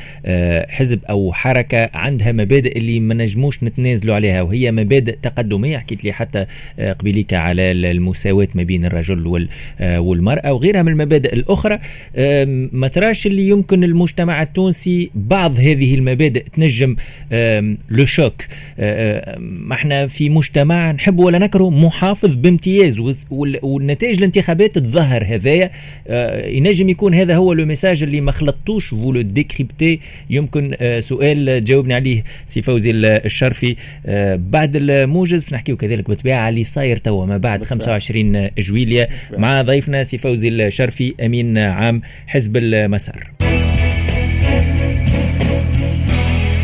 حزب 0.68 1.00
أو 1.10 1.32
حركة 1.32 1.90
عندها 1.94 2.32
مبادئ 2.32 2.78
اللي 2.78 3.00
ما 3.00 3.14
نجموش 3.14 3.64
نتنازلوا 3.64 4.14
عليها 4.14 4.42
وهي 4.42 4.72
مبادئ 4.72 5.16
تقدمية 5.22 5.78
حكيت 5.78 6.04
لي 6.04 6.12
حتى 6.12 6.46
آه، 6.78 6.92
قبيليك 6.92 7.34
على 7.34 7.72
المساواة 7.72 8.48
ما 8.54 8.62
بين 8.62 8.84
الرجل 8.84 9.48
والمرأة 9.80 10.52
وغيرها 10.52 10.82
من 10.82 10.92
المبادئ 10.92 11.34
الأخرى. 11.34 11.78
ما 12.72 12.88
تراش 12.88 13.26
اللي 13.26 13.48
يمكن 13.48 13.84
المجتمع 13.84 14.42
التونسي 14.42 15.10
بعض 15.14 15.58
هذه 15.58 15.94
المبادئ 15.94 16.44
تنجم 16.52 16.96
le 17.90 18.04
choc. 18.04 18.42
ما 19.38 19.74
إحنا 19.74 20.06
في 20.06 20.30
مجتمع 20.30 20.90
نحب 20.90 21.18
ولا 21.18 21.38
نكره 21.38 21.70
محافظ 21.70 22.34
بامتياز 22.34 23.00
والنتائج 23.30 24.16
الانتخابات 24.18 24.78
تظهر 24.78 25.24
هذايا. 25.24 25.70
آه، 26.08 26.46
ينجم 26.46 26.88
يكون 26.88 27.14
هذا 27.14 27.36
هو 27.36 27.52
le 27.52 27.66
message 27.66 28.02
اللي 28.02 28.20
ما 28.20 28.32
خلطتوش 28.32 28.88
vous 28.88 29.12
le 29.12 29.20
décryptez 29.20 29.85
يمكن 30.30 30.74
آه، 30.80 31.00
سؤال 31.00 31.64
جاوبني 31.64 31.94
عليه 31.94 32.24
سي 32.46 32.62
فوزي 32.62 32.90
الشرفي. 32.90 33.76
آه، 34.06 34.36
بعد 34.36 34.72
الموجز 34.76 35.42
باش 35.42 35.52
نحكيو 35.52 35.76
كذلك 35.76 36.08
بالطبيعه 36.08 36.48
اللي 36.48 36.64
صاير 36.64 36.96
توا 36.96 37.26
ما 37.26 37.36
بعد 37.36 37.64
25 37.64 38.50
جويليا 38.58 39.08
مع 39.32 39.62
ضيفنا 39.62 40.04
سي 40.04 40.18
فوزي 40.18 40.48
الشرفي 40.48 41.14
أمين 41.24 41.58
عام 41.58 42.02
حزب 42.26 42.56
المسار. 42.56 43.30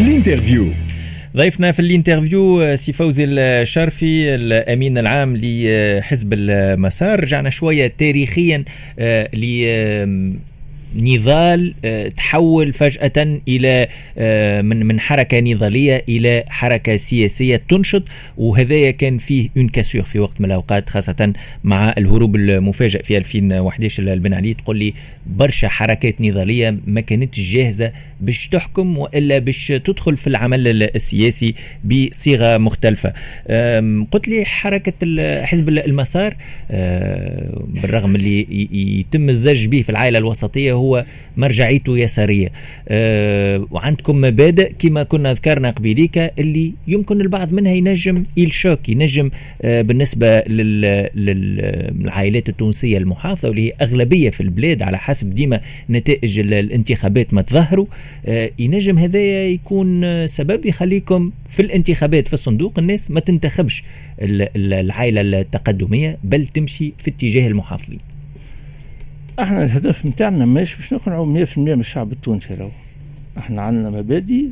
ال 0.00 0.07
interview 0.07 0.68
ضيفنا 1.36 1.72
في 1.72 1.80
ال 1.80 1.90
interview 1.90 2.76
سي 2.76 2.92
فوزي 2.92 3.24
الشرفي 3.24 4.34
الامين 4.34 4.98
العام 4.98 5.36
لحزب 5.36 6.32
المسار. 6.32 7.20
رجعنا 7.20 7.50
شوية 7.50 7.92
تاريخيا 7.98 8.64
آه، 8.98 9.28
نضال 10.94 11.74
آه، 11.84 12.08
تحول 12.08 12.72
فجأة 12.72 13.40
إلى 13.48 13.88
آه، 14.18 14.62
من 14.62 14.86
من 14.86 15.00
حركة 15.00 15.40
نضالية 15.40 16.04
إلى 16.08 16.44
حركة 16.48 16.96
سياسية 16.96 17.56
تنشط. 17.56 18.02
وهذايا 18.36 18.90
كان 18.90 19.18
فيه 19.18 19.48
une 19.56 19.68
cassure 19.68 20.02
في 20.02 20.18
وقت 20.18 20.40
من 20.40 20.46
الأوقات 20.46 20.90
خاصة 20.90 21.32
مع 21.64 21.94
الهروب 21.98 22.36
المفاجئ 22.36 23.02
في 23.02 23.16
2011 23.16 24.12
لبن 24.12 24.34
علي 24.34 24.54
تقول 24.54 24.78
لي 24.78 24.94
برشا 25.26 25.68
حركات 25.68 26.20
نضالية 26.20 26.76
ما 26.86 27.00
كانتش 27.00 27.40
جاهزة 27.40 27.92
باش 28.20 28.48
تحكم 28.48 28.98
وإلا 28.98 29.38
باش 29.38 29.68
تدخل 29.68 30.16
في 30.16 30.26
العمل 30.26 30.82
السياسي 30.82 31.54
بصيغة 31.84 32.58
مختلفة. 32.58 33.12
قلت 34.12 34.28
لي 34.28 34.44
حركة 34.44 34.92
حزب 35.44 35.68
المسار 35.68 36.36
آه، 36.70 37.64
بالرغم 37.66 38.16
اللي 38.16 38.46
يتم 39.00 39.28
الزج 39.28 39.66
به 39.66 39.82
في 39.82 39.90
العائلة 39.90 40.18
الوسطية 40.18 40.72
هو 40.82 41.04
مرجعيته 41.36 41.98
يسارية. 41.98 42.52
أه 42.88 43.66
وعندكم 43.70 44.20
مبادئ 44.20 44.72
كما 44.78 45.02
كنا 45.02 45.32
ذكرنا 45.32 45.70
قبيليك 45.70 46.18
اللي 46.18 46.72
يمكن 46.88 47.20
البعض 47.20 47.52
منها 47.52 47.72
ينجم 47.72 48.24
يلشوك 48.36 48.88
ينجم 48.88 49.30
أه 49.62 49.82
بالنسبة 49.82 50.40
للعائلات 50.40 52.48
التونسية 52.48 52.98
المحافظة 52.98 53.48
واللي 53.48 53.68
هي 53.68 53.72
أغلبية 53.82 54.30
في 54.30 54.40
البلاد 54.40 54.82
على 54.82 54.98
حسب 54.98 55.30
ديما 55.30 55.60
نتائج 55.90 56.38
الانتخابات 56.38 57.34
ما 57.34 57.42
تظهروا. 57.42 57.86
أه 58.26 58.50
ينجم 58.58 58.98
هذايا 58.98 59.48
يكون 59.48 60.26
سبب 60.26 60.66
يخليكم 60.66 61.30
في 61.48 61.62
الانتخابات 61.62 62.28
في 62.28 62.34
الصندوق 62.34 62.78
الناس 62.78 63.10
ما 63.10 63.20
تنتخبش 63.20 63.84
العائلة 64.20 65.20
التقدمية 65.20 66.18
بل 66.24 66.46
تمشي 66.46 66.92
في 66.98 67.10
اتجاه 67.10 67.46
المحافظين. 67.46 67.98
إحنا 69.40 69.64
الهدف 69.64 70.06
نتاعنا 70.06 70.46
مش 70.46 70.76
باش 70.76 70.92
نقنعوا 70.94 71.44
100% 71.46 71.58
من 71.58 71.80
الشعب 71.80 72.12
التونسي 72.12 72.54
راهو 72.54 72.70
إحنا 73.38 73.62
عندنا 73.62 73.90
مبادئ 73.90 74.46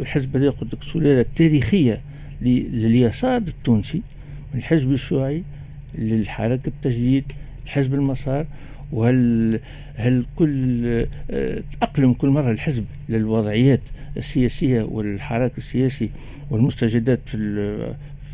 الحزب 0.00 0.36
هذا 0.36 0.50
قلت 0.50 0.74
لك 0.74 0.82
سلالة 0.82 1.26
تاريخية 1.36 2.00
لليسار 2.42 3.36
التونسي 3.36 4.02
من 4.54 4.60
الحزب 4.60 4.92
الشيوعي 4.92 5.42
للحركة 5.98 6.66
التجديد 6.68 7.24
الحزب 7.64 7.94
المسار 7.94 8.46
وهل 8.92 9.60
هل 9.94 10.26
كل 10.36 10.84
آه 11.30 11.62
تأقلم 11.80 12.12
كل 12.12 12.28
مرة 12.28 12.50
الحزب 12.50 12.84
للوضعيات 13.08 13.80
السياسية 14.16 14.82
والحراك 14.82 15.58
السياسي 15.58 16.10
والمستجدات 16.50 17.20
في 17.26 17.36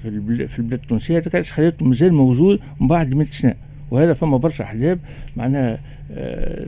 في 0.03 0.59
البلاد 0.59 0.81
التونسية؟ 0.81 1.21
خليته 1.43 1.87
مازال 1.87 2.13
موجود 2.13 2.61
من 2.81 2.89
بعد 2.89 3.15
100 3.15 3.27
سنة. 3.27 3.55
وهذا 3.91 4.13
فما 4.13 4.37
برشا 4.37 4.65
أحزاب 4.65 4.99
معناها 5.37 5.79
آه 6.13 6.67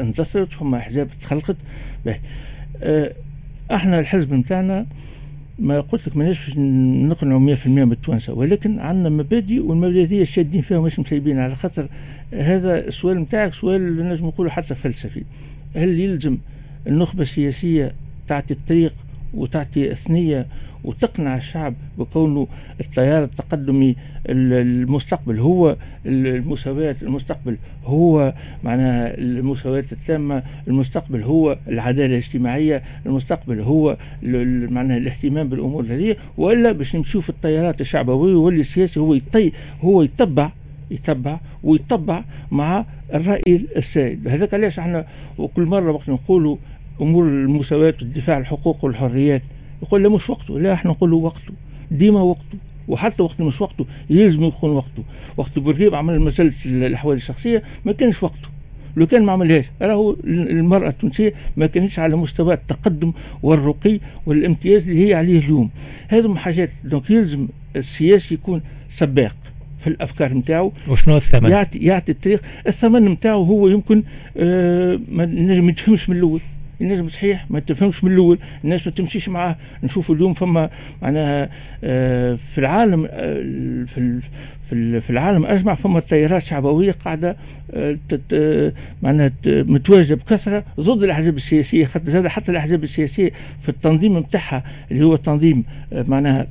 اندثرت 0.00 0.52
فما 0.52 0.78
أحزاب 0.78 1.08
تخلقت. 1.22 1.56
آه 2.82 3.12
إحنا 3.72 4.00
الحزب 4.00 4.32
نتاعنا 4.32 4.86
ما 5.58 5.80
قلت 5.80 6.08
لك 6.08 6.16
ماناش 6.16 6.56
نقنعوا 6.56 7.54
100% 7.54 7.66
من 7.66 7.92
التوانسه 7.92 8.32
ولكن 8.32 8.78
عندنا 8.78 9.08
مبادئ 9.08 9.60
والمبادئ 9.60 10.24
شادين 10.24 10.60
فيها 10.60 10.80
مش 10.80 10.98
مسيبين 10.98 11.38
على 11.38 11.54
خاطر 11.54 11.88
هذا 12.32 12.78
السؤال 12.78 13.20
نتاعك 13.20 13.54
سؤال 13.54 14.08
نجم 14.08 14.26
نقولوا 14.26 14.52
حتى 14.52 14.74
فلسفي. 14.74 15.22
هل 15.76 16.00
يلزم 16.00 16.38
النخبة 16.86 17.22
السياسية 17.22 17.92
تعطي 18.28 18.54
الطريق 18.54 18.94
وتعطي 19.34 19.92
اثنيه 19.92 20.46
وتقنع 20.86 21.36
الشعب 21.36 21.74
بكونه 21.98 22.48
التيار 22.80 23.24
التقدمي 23.24 23.96
المستقبل. 24.28 25.38
هو 25.38 25.76
المساواة 26.06 26.96
المستقبل. 27.02 27.56
هو 27.84 28.34
معناها 28.64 29.18
المساواة 29.18 29.84
التامة. 29.92 30.42
المستقبل 30.68 31.22
هو 31.22 31.58
العدالة 31.68 32.06
الاجتماعية. 32.06 32.82
المستقبل 33.06 33.60
هو 33.60 33.96
معناها 34.70 34.96
الاهتمام 34.96 35.48
بالأمور 35.48 35.84
هذه 35.84 36.16
وإلا 36.38 36.72
باش 36.72 36.96
نمشيو 36.96 37.20
في 37.20 37.30
التيارات 37.30 37.80
الشعبوية 37.80 38.34
واللي 38.34 38.60
السياسي 38.60 39.00
هو 39.00 39.14
يطي 39.14 39.52
هو 39.82 40.02
يتبع 40.02 40.50
يتبع 40.90 41.40
ويتبع 41.62 42.24
مع 42.50 42.84
الرأي 43.14 43.66
السائد. 43.76 44.28
هذاك 44.28 44.54
علاش 44.54 44.78
إحنا 44.78 45.06
وكل 45.38 45.62
مرة 45.62 45.92
وقت 45.92 46.08
نقولوا 46.08 46.56
أمور 47.00 47.24
المساواة 47.24 47.94
والدفاع 48.02 48.38
الحقوق 48.38 48.84
والحريات 48.84 49.42
يقول 49.82 50.02
لا 50.02 50.08
مش 50.08 50.30
وقته 50.30 50.60
لا 50.60 50.72
إحنا 50.72 50.90
نقول 50.90 51.10
له 51.10 51.16
وقته. 51.16 51.52
ديما 51.90 52.20
وقته 52.20 52.58
وحتى 52.88 53.22
وقت 53.22 53.40
مش 53.40 53.60
وقته 53.60 53.86
يلزم 54.10 54.44
يكون 54.44 54.70
وقته. 54.70 55.02
وقت 55.36 55.58
بورقيب 55.58 55.94
عمل 55.94 56.20
مسألة 56.20 56.52
الأحوال 56.66 57.16
الشخصية 57.16 57.62
ما 57.84 57.92
كانش 57.92 58.22
وقته. 58.22 58.48
لو 58.96 59.06
كان 59.06 59.22
ما 59.22 59.32
عملهاش 59.32 59.64
راهو 59.82 60.16
المرأة 60.24 60.88
التونسية 60.88 61.34
ما 61.56 61.66
كانتش 61.66 61.98
على 61.98 62.16
مستوى 62.16 62.54
التقدم 62.54 63.12
والرقي 63.42 64.00
والامتياز 64.26 64.88
اللي 64.88 65.08
هي 65.08 65.14
عليه 65.14 65.38
اليوم. 65.38 65.70
هذه 66.08 66.34
حاجات 66.34 66.70
دونك 66.84 67.10
يلزم 67.10 67.48
السياسي 67.76 68.34
يكون 68.34 68.62
سباق 68.88 69.36
في 69.78 69.86
الأفكار 69.86 70.34
نتاعو. 70.34 70.72
وشنو 70.88 71.16
الثمن؟ 71.16 71.50
يعطي 71.50 71.78
يعطي 71.78 72.12
الطريق. 72.12 72.42
الثمن 72.66 73.04
نتاعو 73.04 73.42
هو 73.42 73.68
يمكن 73.68 74.02
آه 74.36 75.00
ما 75.08 75.68
يتفهمش 75.70 76.08
من 76.08 76.16
الأول. 76.16 76.40
الناس 76.80 77.12
صحيح 77.12 77.46
ما 77.50 77.60
تفهمش 77.60 78.04
من 78.04 78.12
الأول 78.12 78.38
الناس 78.64 78.86
ما 78.86 78.92
تمشيش 78.92 79.28
معاه. 79.28 79.56
نشوفوا 79.82 80.14
اليوم 80.14 80.34
فما 80.34 80.70
معناها 81.02 81.48
آه، 81.84 82.38
في 82.54 82.58
العالم 82.58 83.08
آه، 83.10 83.84
في 83.84 84.20
في 85.00 85.10
العالم 85.10 85.46
أجمع 85.46 85.74
فما 85.74 86.00
تيارات 86.00 86.42
شعبوية 86.42 86.92
قاعدة 86.92 87.36
آه، 87.74 88.72
معناها 89.02 89.32
متواجدة 89.46 90.14
بكثرة. 90.14 90.64
ضد 90.80 91.02
الأحزاب 91.02 91.36
السياسية 91.36 91.86
حتى 91.86 92.28
حتى 92.28 92.52
الأحزاب 92.52 92.84
السياسية 92.84 93.30
في 93.62 93.68
التنظيم 93.68 94.18
نتاعها 94.18 94.64
اللي 94.90 95.04
هو 95.04 95.16
تنظيم 95.16 95.64
معناها 95.92 96.46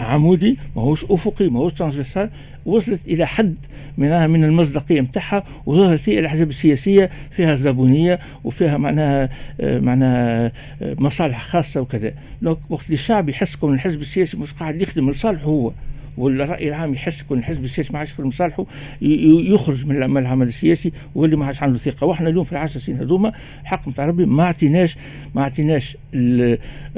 عمودي 0.00 0.56
ماهوش 0.76 1.04
أفقي 1.04 1.48
ماهوش 1.48 1.72
transversal 1.72 2.30
وصلت 2.66 3.00
إلى 3.06 3.26
حد 3.26 3.56
منها 3.98 4.26
من 4.26 4.44
المصداقية 4.44 5.00
نتاعها 5.00 5.44
وظهرت 5.66 6.00
فيه 6.00 6.18
الاحزاب 6.20 6.48
السياسيه 6.48 7.10
فيها 7.30 7.54
زبونية 7.54 8.18
وفيها 8.44 8.78
معناها 8.78 9.28
آه، 9.60 9.80
معناها 9.80 10.52
آه، 10.82 10.96
مصالح 10.98 11.42
خاصة 11.44 11.80
وكذا. 11.80 12.12
donc 12.42 12.58
وقت 12.70 12.90
الشعب 12.90 13.28
يحس 13.28 13.56
كون 13.56 13.74
الحزب 13.74 14.00
السياسي 14.00 14.36
مش 14.36 14.52
قاعد 14.52 14.82
يخدم 14.82 15.10
لصالحه 15.10 15.44
هو 15.44 15.72
والراي 16.18 16.68
العام 16.68 16.94
يحس 16.94 17.22
كون 17.22 17.38
الحزب 17.38 17.64
السياسي 17.64 17.92
ما 17.92 17.98
عادش 17.98 18.10
يخدم 18.10 18.28
لصالحه 18.28 18.66
يخرج 19.02 19.86
من 19.86 19.96
العمل 19.96 20.48
السياسي 20.48 20.92
واللي 21.14 21.36
ما 21.36 21.46
عادش 21.46 21.62
عنده 21.62 21.78
ثقة. 21.78 22.06
وإحنا 22.06 22.28
اليوم 22.28 22.44
في 22.44 22.52
العشر 22.52 22.80
سنين 22.80 22.98
هذوما 22.98 23.32
حق 23.64 23.88
نتاع 23.88 24.06
ربي 24.06 24.26
ما 24.26 24.42
اعطيناش 24.42 24.96
ما 25.34 25.42
اعطيناش 25.42 25.96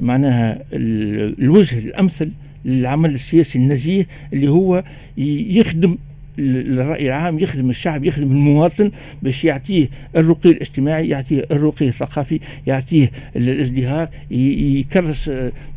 معناها 0.00 0.62
الوجه 0.73 1.78
الأمثل 1.78 2.30
للعمل 2.64 3.14
السياسي 3.14 3.59
النزيه 3.59 4.07
اللي 4.33 4.49
هو 4.49 4.85
يخدم 5.19 5.97
الرأي 6.38 7.07
العام 7.07 7.38
يخدم 7.38 7.71
الشعب 7.71 8.05
يخدم 8.05 8.31
المواطن 8.31 8.90
باش 9.23 9.45
يعطيه 9.45 9.88
الرقي 10.17 10.50
الاجتماعي 10.50 11.09
يعطيه 11.09 11.47
الرقي 11.50 11.88
الثقافي 11.88 12.40
يعطيه 12.67 13.11
الازدهار 13.37 14.09
يكرس 14.31 15.29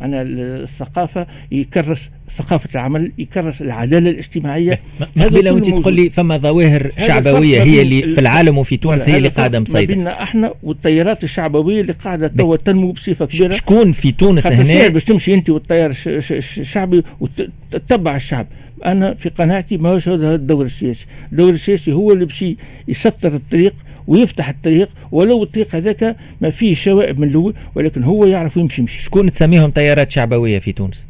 معنا 0.02 0.22
الثقافة 0.22 1.28
يكرس 1.52 2.12
ثقافة 2.38 2.70
العمل 2.75 3.12
يكرس 3.18 3.62
العدالة 3.62 4.10
الاجتماعية. 4.10 4.80
قبيله 5.20 5.52
وانت 5.52 5.70
تقول 5.70 5.96
لي 5.96 6.10
فما 6.10 6.38
ظواهر 6.38 6.92
شعبوية 6.98 7.63
هي 7.63 7.82
اللي 7.82 8.02
في 8.02 8.22
العالم 8.22 8.58
وفي 8.58 8.78
تونس 8.78 9.10
هي 9.10 9.18
اللي 9.18 9.30
قاعدة 9.30 9.60
مسيطره 9.60 9.86
بيننا 9.86 10.24
إحنا 10.24 10.54
والتيارات 10.63 11.24
الشعبوية 11.24 11.82
اللي 11.82 11.94
قاعدة 11.94 12.28
توا 12.28 12.56
تنمو 12.56 12.92
بصفة 12.92 13.25
كبيرة. 13.25 13.52
شكون 13.52 13.92
في 13.92 14.12
تونس 14.12 14.48
هنا؟ 14.48 14.88
باش 14.88 15.04
تمشي 15.04 15.34
أنت 15.34 15.50
والتيار 15.50 15.94
الشعبي 16.32 17.04
وتتبع 17.20 18.16
الشعب. 18.16 18.48
أنا 18.86 19.13
في 19.13 19.30
قناعتي 19.30 19.78
ما 19.78 19.90
هوش 19.90 20.10
هذا 20.10 20.36
الدور 20.36 20.66
السياسي. 20.66 21.06
الدور 21.32 21.50
السياسي 21.50 21.94
هو 21.94 22.12
اللي 22.12 22.25
باش 22.25 22.46
يسطر 22.88 23.36
الطريق 23.36 23.75
ويفتح 24.08 24.50
الطريق 24.50 24.90
ولو 25.12 25.44
الطريق 25.44 25.75
هذاك 25.75 26.16
ما 26.42 26.50
فيه 26.50 26.75
شوائب 26.75 27.20
من 27.20 27.28
الأول 27.28 27.54
ولكن 27.75 28.04
هو 28.04 28.25
يعرف 28.25 28.58
يمشي 28.58 28.82
يمشي. 28.82 29.02
شكون 29.02 29.32
تسميهم 29.32 29.72
تيارات 29.72 30.12
شعبوية 30.12 30.60
في 30.60 30.72
تونس؟ 30.72 31.08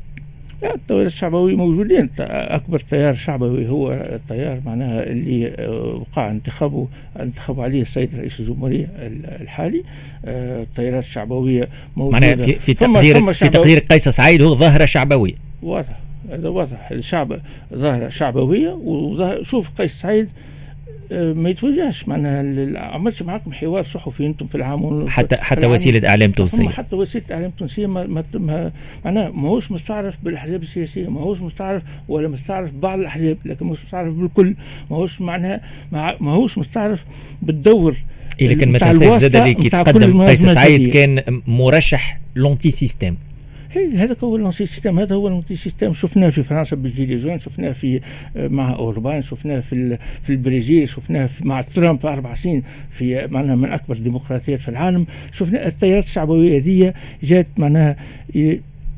التيار 0.66 1.06
الشعبوي 1.06 1.56
موجودين 1.56 2.10
أكبر 2.20 2.80
تيار 2.80 3.14
شعبوي 3.14 3.70
هو 3.70 3.92
التيار 3.92 4.62
معناها 4.66 5.04
اللي 5.04 5.48
آه، 5.48 5.72
وقع 5.96 6.32
انتخابه 6.32 6.88
انتخب 7.20 7.60
عليه 7.60 7.82
السيد 7.82 8.16
رئيس 8.16 8.40
الجمهورية 8.40 8.88
الحالي. 9.42 9.84
آه، 10.26 10.64
التيارات 10.64 11.04
الشعبوية 11.04 11.68
موجودة. 11.96 12.20
معناها 12.20 12.36
في, 12.36 12.54
في 12.60 12.74
تقدير 12.74 13.34
في 13.34 13.50
تقدير 13.50 13.80
قيس 13.80 14.10
سعيد 14.10 14.42
هو 14.42 14.56
ظاهرة 14.56 14.86
شعبوية. 14.86 15.34
واضح 15.62 16.00
هذا 16.32 16.50
واضح. 16.50 16.92
الشعب 16.92 17.40
ظاهرة 17.74 18.10
شعبوية 18.10 18.70
وظاهر 18.70 19.44
شوف 19.44 19.70
قيس 19.70 20.02
سعيد 20.02 20.30
ما 21.12 21.50
يتوجهش 21.50 22.08
معناها 22.08 22.80
عملتش 22.80 23.22
معكم 23.22 23.54
حوار 23.54 23.84
صحفي 23.84 24.26
أنتم 24.26 24.48
في 24.48 24.56
العام 24.56 25.10
حتى 25.10 25.38
حتى 25.38 25.68
وسيلة 25.68 26.10
إعلام 26.10 26.32
تونسية. 26.32 26.70
حتى 26.70 26.96
وسيلة 26.96 27.26
إعلام 27.32 27.52
تونسية 27.52 27.88
ما 27.88 28.24
ما 28.34 28.72
معناها 29.06 29.30
ماهوش 29.30 29.72
مستعرف 29.72 30.16
بالأحزاب 30.24 30.62
السياسية 30.62 31.08
ماهوش 31.08 31.42
مستعرف 31.42 31.84
ولا 32.08 32.28
مستعرف 32.28 32.72
بعض 32.72 33.00
الأحزاب 33.00 33.38
لكن 33.46 33.66
مش 33.66 33.78
مستعرف 33.86 34.14
بالكل. 34.14 34.56
ماهوش 34.92 35.22
معناها 35.22 35.62
ماهوش 36.20 36.58
مستعرف 36.58 37.06
بالدور 37.42 37.96
إيه 38.42 38.48
لكن 38.48 38.72
ما 38.72 38.80
تنساش 38.80 39.22
زاد 39.22 39.36
اللي 39.36 39.54
تقدم 39.54 40.22
قيس 40.22 40.46
سعيد 40.46 40.88
كان 40.90 41.42
مرشح 41.48 42.20
l'anti-système. 42.36 43.18
هذا 43.78 44.16
هو 44.24 44.36
ال 44.36 44.66
anti-système 44.66 45.00
هذا 45.00 45.16
هو 45.16 45.28
ال 45.28 45.56
anti-système. 45.56 45.94
شفناه 45.94 46.30
في 46.30 46.44
فرنسا 46.44 46.76
بال 46.76 46.86
gilets 46.86 47.18
jaunes 47.18 47.40
شفناه 47.40 47.72
في 47.72 48.02
آه، 48.38 48.48
مع 48.48 48.76
أوربان 48.76 49.22
شفناه 49.22 49.60
في 49.60 49.98
في 50.24 50.30
البرازيل 50.30 50.90
شفناه 50.90 51.30
مع 51.42 51.62
ترامب 51.62 52.06
أربع 52.06 52.34
سنين 52.34 52.64
في 52.92 53.28
معناها 53.28 53.56
من 53.56 53.72
أكبر 53.72 53.96
الديمقراطيات 53.96 54.60
في 54.60 54.70
العالم. 54.70 55.06
شفنا 55.32 55.68
التيارات 55.68 56.04
الشعبوية 56.04 56.58
هذه 56.58 56.94
جات 57.24 57.48
معناها 57.58 57.96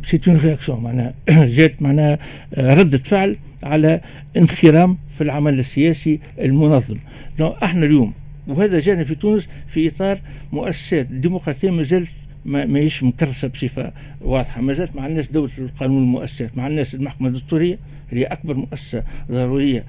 c'est 0.04 0.28
une 0.28 0.38
réaction 0.38 0.84
معناها 0.84 1.14
جات 1.58 1.82
معناها 1.82 2.20
آه، 2.56 2.74
ردة 2.74 2.98
فعل 2.98 3.36
على 3.64 4.02
انخرام 4.38 4.98
في 5.18 5.24
العمل 5.24 5.60
السياسي 5.60 6.20
المنظم. 6.40 6.98
إحنا 7.42 7.86
اليوم 7.86 8.14
وهذا 8.48 8.80
جانا 8.80 9.04
في 9.04 9.16
تونس 9.16 9.50
في 9.68 9.88
إطار 9.88 10.20
مؤسسات 10.52 11.06
ديمقراطية 11.06 11.70
ما 11.70 11.84
زالت 11.84 12.10
ماهيش 12.46 13.04
مكرسة 13.04 13.48
بصفة 13.48 13.94
واضحة. 14.22 14.62
ما 14.62 14.74
زالت 14.74 14.96
ما 14.96 15.08
عناش 15.08 15.32
دولة 15.32 15.52
القانون 15.58 16.04
المؤسسات 16.04 16.58
ما 16.58 16.68
عناش 16.68 16.96
المحكمة 16.96 17.28
الدستورية 17.28 17.78
هي 18.12 18.24
أكبر 18.24 18.54
مؤسسة 18.54 19.04
ضرورية 19.32 19.84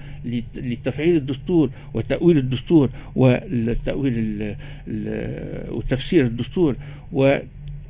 لتفعيل 0.56 1.16
الدستور 1.16 1.70
وتأويل 1.94 2.38
الدستور 2.38 2.90
والتأويل 3.16 4.54
وتفسير 5.70 6.26
الدستور 6.26 6.76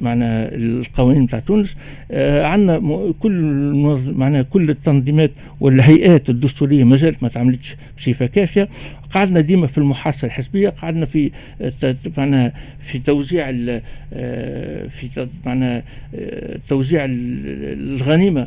معنا 0.00 0.54
القوانين 0.54 1.26
بتاع 1.26 1.38
تونس 1.38 1.76
آه 2.10 2.46
عندنا 2.46 3.12
كل 3.20 3.32
معناها 4.16 4.42
كل 4.42 4.70
التنظيمات 4.70 5.30
والهيئات 5.60 6.30
الدستورية 6.30 6.84
ما 6.84 6.96
زالت 6.96 7.22
ما 7.22 7.28
تعملتش 7.28 7.76
بصفة 7.98 8.26
كافية. 8.26 8.68
قعدنا 9.14 9.40
ديما 9.40 9.66
في 9.66 9.78
المحاصصه 9.78 10.26
الحزبية 10.26 10.68
قعدنا 10.68 11.06
في 11.06 11.30
معناها 12.16 12.52
في 12.86 12.98
توزيع 12.98 13.50
آه، 14.12 14.86
في 14.88 15.28
معناها 15.46 15.82
آه، 16.14 16.58
توزيع 16.68 17.06
الغنيمة 17.08 18.46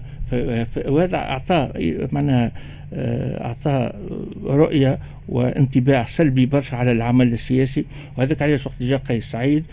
وهذا 0.85 1.17
اعطى 1.17 1.71
معناها 2.11 2.51
آه، 2.93 3.45
اعطى 3.45 3.93
رؤية 4.43 4.99
وانطباع 5.27 6.05
سلبي 6.05 6.45
برشا 6.45 6.77
على 6.77 6.91
العمل 6.91 7.33
السياسي. 7.33 7.85
وهذاك 8.17 8.41
علاش 8.41 8.65
وقت 8.65 8.83
جاء 8.83 8.99
قيس 8.99 9.31
سعيد 9.31 9.65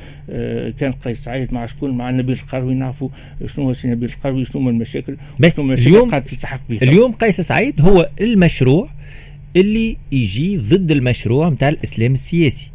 كان 0.78 0.92
قيس 1.04 1.24
سعيد 1.24 1.54
مع 1.54 1.66
شكون؟ 1.66 1.90
مع 1.96 2.10
نبيل 2.10 2.36
القروي. 2.36 2.74
نعرفوا 2.74 3.08
شنو 3.46 3.64
هو 3.64 3.72
سي 3.72 3.88
نبيل 3.88 4.08
القروي 4.08 4.44
شنو 4.44 4.62
هما 4.62 4.70
المشاكل 4.70 5.16
شنو 5.42 5.64
المشاكل 5.64 5.88
اليوم 5.88 6.10
قاعد 6.10 6.22
تلتحق 6.22 6.60
بها. 6.68 6.82
اليوم 6.82 7.12
قيس 7.12 7.40
سعيد 7.40 7.80
هو 7.80 8.08
المشروع 8.20 8.88
اللي 9.56 9.96
يجي 10.12 10.56
ضد 10.56 10.90
المشروع 10.90 11.48
نتاع 11.48 11.68
الإسلام 11.68 12.12
السياسي. 12.12 12.70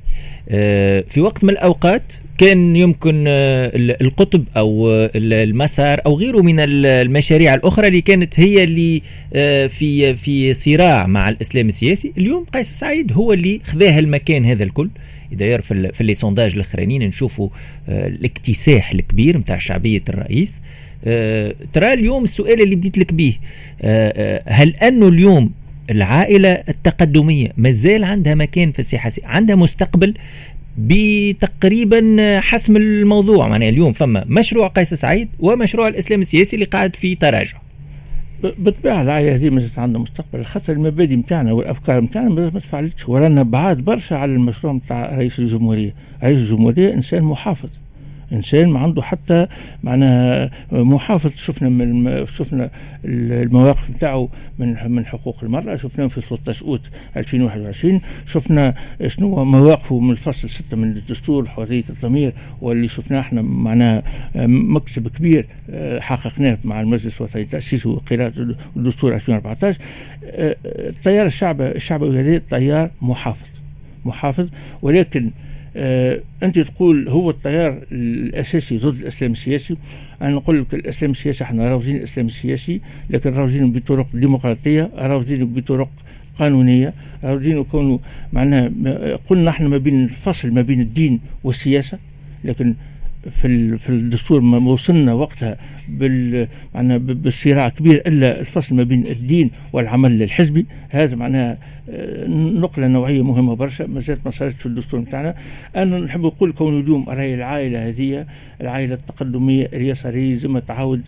آه، 0.49 1.03
في 1.07 1.21
وقت 1.21 1.43
من 1.43 1.49
الأوقات 1.49 2.13
كان 2.41 2.75
يمكن 2.75 3.25
آه، 3.27 3.71
القطب 3.75 4.43
أو 4.57 4.89
المسار 5.15 6.01
أو 6.05 6.15
غيره 6.15 6.41
من 6.41 6.55
المشاريع 6.59 7.53
الأخرى 7.53 7.87
اللي 7.87 8.01
كانت 8.01 8.39
هي 8.39 8.63
اللي 8.63 9.01
آه، 9.33 9.67
في 9.67 10.15
في 10.15 10.53
صراع 10.53 11.07
مع 11.07 11.29
الإسلام 11.29 11.67
السياسي. 11.67 12.13
اليوم 12.17 12.43
قيس 12.43 12.71
سعيد 12.71 13.13
هو 13.13 13.33
اللي 13.33 13.61
خذاه 13.63 13.99
المكان 13.99 14.45
هذا 14.45 14.63
الكل. 14.63 14.89
داير 15.31 15.61
في 15.61 15.91
في 15.93 16.03
لي 16.03 16.13
سونداج 16.13 16.53
الأخرانيين 16.53 17.03
نشوفوا 17.03 17.49
الاكتساح 17.89 18.91
الكبير 18.91 19.37
نتاع 19.37 19.57
شعبية 19.57 20.03
الرئيس. 20.09 20.61
ترى 21.73 21.93
اليوم 21.93 22.23
السؤال 22.23 22.61
اللي 22.61 22.75
بديت 22.75 22.97
لك 22.97 23.13
به 23.13 23.35
هل 24.47 24.75
أنه 24.75 25.07
اليوم 25.07 25.51
العائلة 25.89 26.49
التقدمية 26.49 27.47
مازال 27.57 28.03
عندها 28.03 28.35
مكان 28.35 28.71
في 28.71 28.79
الساحة 28.79 29.11
عندها 29.23 29.55
مستقبل؟ 29.55 30.13
بتقريبا 30.77 32.39
حسم 32.39 32.77
الموضوع. 32.77 33.47
معناها 33.47 33.69
اليوم 33.69 33.93
فما 33.93 34.23
مشروع 34.27 34.67
قيس 34.67 34.93
سعيد 34.93 35.29
ومشروع 35.39 35.87
الإسلام 35.87 36.21
السياسي 36.21 36.55
اللي 36.55 36.65
قاعد 36.65 36.95
في 36.95 37.15
تراجع. 37.15 37.57
بالطبيعة 38.59 39.01
العائله 39.01 39.35
هذه 39.35 39.49
مازالت 39.49 39.79
عندها 39.79 40.01
مستقبل 40.01 40.45
خاطر 40.45 40.73
المبادئ 40.73 41.15
نتاعنا 41.15 41.51
والأفكار 41.51 42.01
نتاعنا 42.01 42.29
ما 42.29 42.59
تفعلتش. 42.59 43.09
ورانا 43.09 43.43
بعاد 43.43 43.77
برشا 43.77 44.15
على 44.15 44.31
المشروع 44.31 44.73
نتاع 44.73 45.15
رئيس 45.15 45.39
الجمهورية، 45.39 45.93
رئيس 46.23 46.39
الجمهورية 46.39 46.93
إنسان 46.93 47.23
محافظ. 47.23 47.69
إنسان 48.33 48.69
ما 48.69 48.79
عنده 48.79 49.01
حتى 49.01 49.47
معناها 49.83 50.51
محافظ 50.71 51.31
شفنا 51.35 51.69
من 51.69 52.25
شفنا 52.25 52.69
المواقف 53.05 53.89
نتاعو 53.89 54.29
من 54.59 54.91
من 54.91 55.05
حقوق 55.05 55.43
المرأة. 55.43 55.75
شفناه 55.75 56.07
في 56.07 56.21
13 56.21 56.65
اوت 56.65 56.81
2021 57.17 58.01
شفنا 58.25 58.73
شنو 59.07 59.43
مواقفه 59.45 59.99
من 59.99 60.11
الفصل 60.11 60.49
6 60.49 60.77
من 60.77 60.91
الدستور 60.91 61.47
حرية 61.47 61.83
الضمير 61.89 62.33
واللي 62.61 62.87
شفناه 62.87 63.19
إحنا 63.19 63.41
معناها 63.41 64.03
مكسب 64.45 65.07
كبير 65.07 65.45
آه، 65.69 65.99
حققناه 65.99 66.57
مع 66.63 66.81
المجلس 66.81 67.21
الوطني 67.21 67.43
التأسيسي 67.43 67.85
وقراءة 67.85 68.55
الدستور 68.75 69.15
2014 69.15 69.77
التيار 70.65 71.25
الشعب 71.25 71.61
الشعبي 71.61 72.19
هذا 72.19 72.37
تيار 72.37 72.89
محافظ 73.01 73.47
محافظ. 74.05 74.49
ولكن 74.81 75.25
آه 75.25 75.50
أنت 75.75 76.59
تقول 76.59 77.09
هو 77.09 77.29
التيار 77.29 77.81
الأساسي 77.91 78.77
ضد 78.77 78.99
الأسلام 79.01 79.31
السياسي. 79.31 79.77
أنا 80.21 80.29
نقول 80.31 80.61
لك 80.61 80.73
الأسلام 80.73 81.11
السياسي 81.11 81.43
إحنا 81.43 81.69
راوزين 81.69 81.95
الأسلام 81.95 82.27
السياسي 82.27 82.81
لكن 83.09 83.33
راوزينه 83.33 83.67
بطرق 83.67 84.07
ديمقراطية 84.13 84.89
راوزينه 84.95 85.45
بطرق 85.45 85.89
قانونية 86.39 86.93
راوزينه 87.23 87.59
يكونوا 87.59 87.97
معناها 88.33 88.71
قلنا 89.29 89.49
إحنا 89.49 89.67
ما 89.67 89.77
بين 89.77 90.03
الفصل 90.03 90.51
ما 90.51 90.61
بين 90.61 90.81
الدين 90.81 91.19
والسياسة 91.43 91.99
لكن 92.43 92.73
في 93.29 93.77
في 93.77 93.89
الدستور 93.89 94.41
ما 94.41 94.71
وصلنا 94.71 95.13
وقتها 95.13 95.57
بال 95.89 96.47
معناها 96.75 96.97
بالصراع 96.97 97.69
كبير 97.69 98.03
إلا 98.07 98.39
الفصل 98.39 98.75
ما 98.75 98.83
بين 98.83 99.07
الدين 99.07 99.51
والعمل 99.73 100.23
الحزبي. 100.23 100.65
هذا 100.89 101.15
معناها 101.15 101.57
آه، 101.89 102.27
نقلة 102.27 102.87
نوعية 102.87 103.23
مهمة 103.23 103.55
برشا 103.55 103.83
ما 103.83 103.99
زالت 103.99 104.19
ما 104.25 104.31
صارت 104.31 104.55
في 104.55 104.65
الدستور 104.65 104.99
نتاعنا. 104.99 105.35
أنا 105.75 105.99
نحب 105.99 106.21
نقول 106.21 106.51
كون 106.51 106.79
اليوم 106.79 107.09
راهي 107.09 107.35
العائلة 107.35 107.87
هذه 107.87 108.25
العائلة 108.61 108.93
التقدمية 108.93 109.69
اليساريه 109.73 110.35
زي 110.35 110.47
ما 110.47 110.59
تعاود 110.59 111.01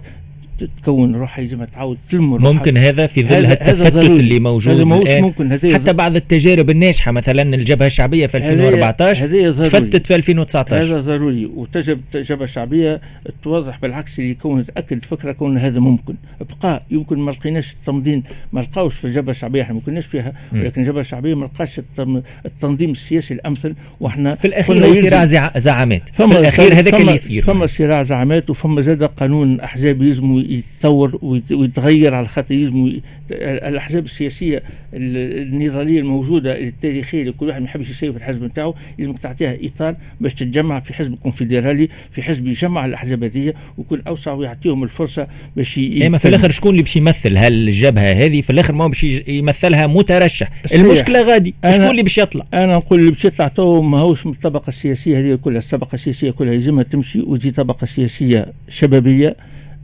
تكون 0.81 1.15
روحها 1.15 1.41
لازم 1.41 1.63
تعاود 1.63 1.97
تلم 2.09 2.43
ممكن 2.43 2.77
هذا 2.77 3.07
في 3.07 3.23
ظل 3.23 3.45
التفتت 3.45 3.95
اللي 3.95 4.39
موجود 4.39 4.73
هذا 4.73 5.01
الآن. 5.01 5.21
ممكن 5.21 5.73
حتى 5.73 5.93
بعض 5.93 6.15
التجارب 6.15 6.69
الناجحة 6.69 7.11
مثلا 7.11 7.55
الجبهة 7.55 7.85
الشعبية 7.87 8.27
في 8.27 8.37
2014 8.37 9.51
تفتت 9.51 10.07
في 10.07 10.15
2019 10.15 10.83
هذا 10.83 11.01
ضروري 11.01 11.45
وتجب 11.45 12.01
الجبهه 12.15 12.43
الشعبية 12.43 13.01
توضح 13.43 13.79
بالعكس 13.79 14.19
اللي 14.19 14.33
كون 14.33 14.65
تأكد 14.65 15.05
فكرة 15.05 15.31
كون 15.31 15.57
هذا 15.57 15.79
ممكن. 15.79 16.15
بقاء 16.41 16.83
يمكن 16.91 17.17
ما 17.17 17.31
لقيناش 17.31 17.73
التنظيم 17.73 18.23
ما 18.53 18.59
لقاوش 18.59 18.95
في 18.95 19.05
الجبهة 19.05 19.31
الشعبية 19.31 19.61
إحنا 19.61 19.75
ما 19.75 19.81
كناش 19.85 20.05
فيها 20.05 20.33
ولكن 20.53 20.81
الجبهة 20.81 21.01
الشعبية 21.01 21.35
ما 21.35 21.45
لقاش 21.45 21.81
التنظيم 22.45 22.91
السياسي 22.91 23.33
الأمثل 23.33 23.75
وإحنا 23.99 24.35
في 24.35 24.47
الأخير 24.47 25.09
صراع 25.09 25.25
زعامات. 25.57 26.09
في 26.09 26.23
الأخير 26.25 26.73
هذاك 26.73 26.93
اللي 26.93 27.13
يصير. 27.13 27.43
فما 27.43 27.67
صراع 27.67 28.03
زعامات 28.03 28.49
وفما 28.49 28.81
زاد 28.81 29.03
قانون 29.03 29.59
أحزاب 29.59 30.01
يلزموا 30.01 30.42
يتطور 30.49 31.19
ويتغير 31.51 32.13
على 32.13 32.27
خاطر 32.27 32.55
يلزم 32.55 32.99
الأحزاب 33.31 34.05
السياسية 34.05 34.63
النضالية 34.93 35.99
الموجودة 35.99 36.59
التاريخية 36.59 37.21
اللي 37.21 37.31
كل 37.31 37.47
واحد 37.47 37.61
ما 37.61 37.67
يحبش 37.67 37.89
يسيب 37.89 38.17
الحزب 38.17 38.43
نتاعو 38.43 38.75
لازمك 38.99 39.19
تعطيها 39.19 39.57
إطار 39.61 39.95
باش 40.21 40.33
تتجمع 40.33 40.79
في 40.79 40.93
حزب 40.93 41.15
كونفدرالي 41.15 41.89
في 42.11 42.21
حزب 42.21 42.47
يجمع 42.47 42.85
الأحزاب 42.85 43.23
هذه 43.23 43.53
ويكون 43.77 44.01
أوسع 44.07 44.33
ويعطيهم 44.33 44.83
الفرصة 44.83 45.27
باش 45.55 45.77
إما 45.77 46.17
في 46.17 46.27
الآخر 46.27 46.51
شكون 46.51 46.71
اللي 46.71 46.81
باش 46.81 46.95
يمثل؟ 46.95 47.37
هالجبهه 47.37 48.13
هذه؟ 48.13 48.41
في 48.41 48.49
الآخر 48.49 48.73
ما 48.73 48.87
باش 48.87 49.03
يمثلها 49.27 49.87
مترشح. 49.87 50.49
المشكلة 50.73 51.21
غادي. 51.21 51.53
شكون 51.71 51.91
اللي 51.91 52.03
باش 52.03 52.17
يطلع؟ 52.17 52.45
أنا 52.53 52.75
نقول 52.75 52.99
اللي 52.99 53.11
باش 53.11 53.25
يطلع 53.25 53.47
تو 53.47 53.81
ماهوش 53.81 54.25
من 54.25 54.31
الطبقة 54.31 54.67
السياسية 54.67 55.19
هذه 55.19 55.35
كلها. 55.35 55.59
الطبقة 55.59 55.95
السياسية 55.95 56.31
كلها 56.31 56.53
يلزمها 56.53 56.83
تمشي 56.83 57.19
وتجي 57.19 57.51
طبقة 57.51 57.85
سياسية 57.85 58.45
شبابية. 58.69 59.35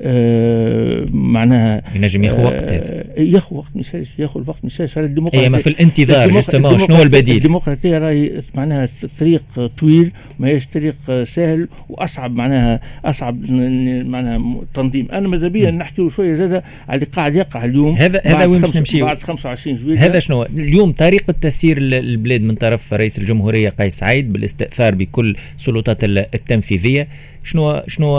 آه 0.01 1.05
معناها 1.11 1.81
ينجم 1.95 2.23
ياخذ 2.23 2.43
وقت 2.43 2.71
هذا. 2.71 3.03
آه 3.17 3.21
ياخذ 3.21 3.55
وقت 3.55 3.71
مش 3.75 3.97
ياخذ 4.19 4.49
وقت 4.49 4.65
مش 4.65 4.81
على 4.97 5.05
الديمقراطيه 5.05 5.39
اي 5.39 5.49
ما 5.49 5.57
في 5.57 5.67
الانتظار 5.67 6.31
justement 6.31 6.79
شنو 6.79 6.95
هو 6.95 7.01
البديل؟ 7.01 7.35
الديمقراطيه 7.35 7.97
راهي 7.97 8.41
معناها 8.55 8.89
طريق 9.19 9.43
طويل 9.77 10.11
ماهيش 10.39 10.67
طريق 10.67 10.95
سهل 11.23 11.67
وأصعب 11.89 12.35
معناها 12.35 12.81
أصعب 13.05 13.51
معناها 13.51 14.61
تنظيم. 14.73 15.07
أنا 15.11 15.27
ماذا 15.27 15.47
بيا؟ 15.47 15.71
نحكي 15.71 16.09
شوية 16.09 16.33
زاد 16.33 16.53
على 16.53 16.63
اللي 16.95 17.05
قاعد 17.05 17.35
يقع 17.35 17.65
اليوم. 17.65 17.95
هذا 17.95 18.21
هذا 18.25 18.45
وين 18.45 18.61
باش 18.61 18.77
نمشي 18.77 19.01
بعد 19.01 19.19
25 19.19 19.77
جويلية 19.77 20.05
هذا 20.05 20.19
شنو؟ 20.19 20.43
اليوم 20.43 20.91
طريقة 20.91 21.33
تسيير 21.41 21.77
البلاد 21.77 22.41
من 22.41 22.55
طرف 22.55 22.93
رئيس 22.93 23.19
الجمهورية 23.19 23.69
قيس 23.69 23.97
سعيد 23.97 24.33
بالاستئثار 24.33 24.95
بكل 24.95 25.35
السلطات 25.57 26.03
التنفيذية. 26.03 27.07
شنو 27.43 27.83
شنو 27.87 28.17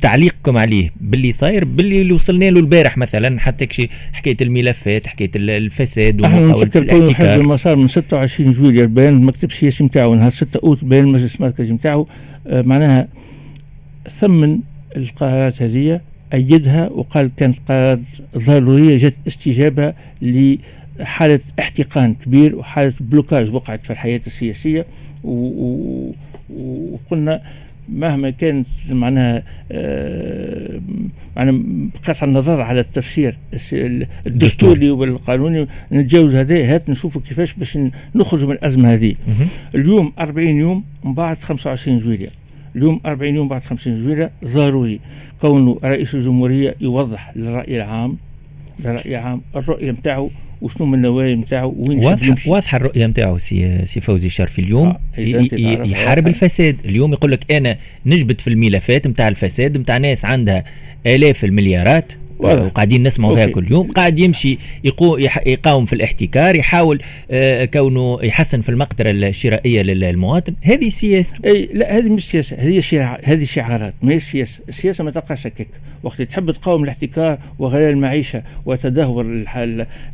تعليقكم 0.00 0.56
عليه؟ 0.56 0.90
باللي 1.16 1.32
صاير 1.32 1.64
باللي 1.64 2.02
اللي 2.02 2.12
وصلنا 2.12 2.50
له 2.50 2.60
البارح 2.60 2.98
مثلا 2.98 3.40
حتى 3.40 3.66
شي 3.70 3.88
حكاية 4.12 4.36
الملفات 4.40 5.06
حكاية 5.06 5.30
الفساد 5.36 6.20
ومحاوله 6.20 6.70
الاحتكار 6.76 7.40
المسار 7.40 7.76
من 7.76 7.88
26 7.88 8.52
جويلية 8.52 8.84
بين 8.84 9.08
المكتب 9.08 9.50
السياسي 9.50 9.84
نتاعو 9.84 10.14
نهار 10.14 10.30
6 10.30 10.60
أوت 10.64 10.84
بين 10.84 11.04
المجلس 11.04 11.36
المركزي 11.36 11.72
نتاعو 11.72 12.08
آه 12.46 12.62
معناها 12.62 13.08
ثمن 14.20 14.58
القرارات 14.96 15.62
هذه 15.62 16.00
أيدها 16.34 16.88
وقال 16.88 17.30
كانت 17.36 17.56
قرارات 17.68 18.00
ضرورية 18.36 18.96
جت 18.96 19.14
استجابة 19.26 19.94
لحالة 20.22 21.40
احتقان 21.58 22.14
كبير 22.24 22.56
وحالة 22.56 22.92
بلوكاج 23.00 23.54
وقعت 23.54 23.84
في 23.84 23.90
الحياة 23.90 24.20
السياسية. 24.26 24.86
وقلنا 26.50 27.42
مهما 27.88 28.30
كانت 28.30 28.66
معناها 28.90 29.42
آه 29.72 30.80
معناها 31.36 31.54
بقطع 32.04 32.26
النظر 32.26 32.60
على 32.60 32.80
التفسير. 32.80 33.36
الدستوري 34.26 34.90
والقانوني. 34.90 35.66
نتجاوز 35.92 36.34
هذا 36.34 36.74
هات 36.74 36.88
نشوفوا 36.88 37.20
كيفاش 37.28 37.52
باش 37.54 37.78
نخرج 38.14 38.44
من 38.44 38.52
الأزمة 38.52 38.94
هذه. 38.94 39.14
اليوم 39.74 40.12
40 40.18 40.48
يوم 40.48 40.84
من 41.04 41.14
بعد 41.14 41.38
25 41.38 41.98
جويلية 41.98 42.28
اليوم 42.76 43.00
40 43.06 43.34
يوم 43.34 43.48
بعد 43.48 43.62
25 43.62 44.04
جويلية 44.04 44.30
ضروري. 44.44 45.00
كونه 45.40 45.78
رئيس 45.84 46.14
الجمهورية 46.14 46.74
يوضح 46.80 47.36
للرأي 47.36 47.76
العام 47.76 48.16
للرأي 48.80 49.18
العام 49.18 49.40
الرؤية 49.56 49.90
نتاعو 49.90 50.30
وشنو 50.60 50.86
من 50.86 50.94
النوايا 50.94 51.34
نتاعو 51.34 51.74
وين 51.78 51.98
واضحه 51.98 52.34
واضحه 52.46 52.76
الرؤية 52.76 53.06
نتاعو 53.06 53.38
سي 53.38 53.86
سي 53.86 54.00
فوزي 54.00 54.28
شرفي 54.28 54.58
اليوم 54.58 54.88
آه 54.88 54.98
يحارب 55.84 56.28
الفساد. 56.28 56.76
اليوم 56.84 57.12
يقول 57.12 57.32
لك 57.32 57.52
أنا 57.52 57.78
نجبد 58.06 58.40
في 58.40 58.48
الملفات 58.50 59.08
نتاع 59.08 59.28
الفساد 59.28 59.78
نتاع 59.78 59.96
ناس 59.96 60.24
عندها 60.24 60.64
آلاف 61.06 61.44
المليارات. 61.44 62.12
وقاعدين 62.38 63.02
نسمعوا 63.02 63.34
فيها 63.34 63.46
كل 63.46 63.72
يوم. 63.72 63.88
قاعد 63.88 64.18
يمشي 64.18 64.58
يقو 64.84 65.16
يقاوم 65.46 65.84
في 65.84 65.92
الاحتكار 65.92 66.56
يحاول 66.56 67.02
آه 67.30 67.64
كونه 67.64 68.18
يحسن 68.22 68.60
في 68.60 68.68
المقدرة 68.68 69.10
الشرائية 69.10 69.82
للمواطن. 69.82 70.54
هذه 70.62 70.88
سياسته 70.88 71.38
أي 71.44 71.68
لا 71.74 71.98
هذه 71.98 72.08
مش 72.08 72.30
سياسة 72.30 72.56
هذه 72.56 72.80
شعار 72.80 73.20
هذه 73.24 73.44
شعارات 73.44 73.94
ما 74.02 74.12
هي 74.12 74.20
سياسة. 74.20 74.60
السياسة 74.68 75.04
ما 75.04 75.10
تبقاش 75.10 75.46
هكاك. 75.46 75.68
وقت 76.02 76.22
تحب 76.22 76.50
تقاوم 76.50 76.84
الاحتكار 76.84 77.38
وغلاء 77.58 77.90
المعيشة 77.90 78.42
وتدهور 78.66 79.44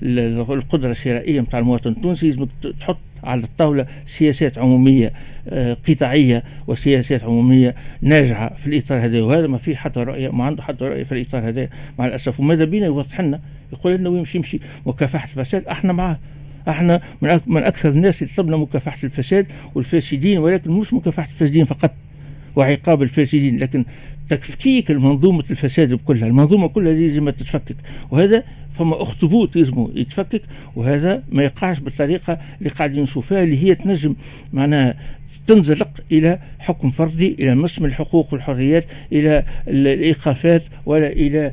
القدرة 0.02 0.90
الشرائية 0.90 1.40
نتاع 1.40 1.58
المواطن 1.58 1.90
التونسي 1.90 2.26
لازمك 2.28 2.48
تحط 2.80 2.98
على 3.24 3.42
الطاولة 3.42 3.86
سياسات 4.06 4.58
عمومية 4.58 5.12
آه، 5.48 5.76
قطاعية 5.88 6.42
وسياسات 6.66 7.24
عمومية 7.24 7.74
ناجعة 8.02 8.54
في 8.54 8.66
الإطار 8.66 8.98
هذا 9.04 9.22
وهذا 9.22 9.46
ما 9.46 9.58
فيه 9.58 9.76
حتى 9.76 10.00
رؤية 10.02 10.28
ما 10.30 10.44
عنده 10.44 10.62
حتى 10.62 10.84
رؤية 10.88 11.04
في 11.04 11.12
الإطار 11.12 11.48
هذا 11.48 11.68
مع 11.98 12.06
الأسف. 12.06 12.40
وماذا 12.40 12.64
بينا 12.64 12.86
يوضح 12.86 13.20
لنا؟ 13.20 13.40
يقول 13.72 13.94
لنا 13.94 14.08
ويمشي 14.08 14.38
يمشي 14.38 14.60
مكافحة 14.86 15.24
الفساد 15.24 15.66
إحنا 15.66 15.92
معاه. 15.92 16.18
إحنا 16.68 17.00
من 17.22 17.40
من 17.46 17.62
أكثر 17.62 17.88
الناس 17.88 18.22
اللي 18.22 18.34
طلبنا 18.36 18.56
مكافحة 18.56 18.98
الفساد 19.04 19.46
والفاسدين 19.74 20.38
ولكن 20.38 20.70
مش 20.70 20.92
مكافحة 20.94 21.28
الفاسدين 21.30 21.64
فقط 21.64 21.90
وعقاب 22.56 23.02
الفاسدين 23.02 23.56
لكن 23.56 23.84
تفكيك 24.28 24.90
المنظومة 24.90 25.44
الفساد 25.50 25.94
كلها 25.94 26.26
المنظومة 26.28 26.68
كلها 26.68 26.92
لازم 26.92 27.30
تتفكك. 27.30 27.76
وهذا 28.10 28.42
فما 28.78 29.02
اخطبوط 29.02 29.56
لازم 29.56 29.88
يتفكك 29.94 30.42
وهذا 30.76 31.22
ما 31.32 31.42
يقعش 31.42 31.80
بالطريقة 31.80 32.38
اللي 32.58 32.70
قاعدين 32.70 33.02
نشوفها 33.02 33.42
اللي 33.42 33.64
هي 33.64 33.74
تنجم 33.74 34.14
معناها 34.52 34.94
تنزلق 35.46 36.00
إلى 36.12 36.38
حكم 36.58 36.90
فردي 36.90 37.36
إلى 37.38 37.54
مسم 37.54 37.84
الحقوق 37.84 38.32
والحريات 38.32 38.84
إلى 39.12 39.44
الإيقافات 39.68 40.62
ولا 40.86 41.06
إلى 41.12 41.52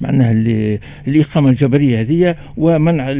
معناها 0.00 0.32
الإقامة 1.08 1.50
الجبرية 1.50 2.00
هذه 2.00 2.36
ومنع 2.56 3.12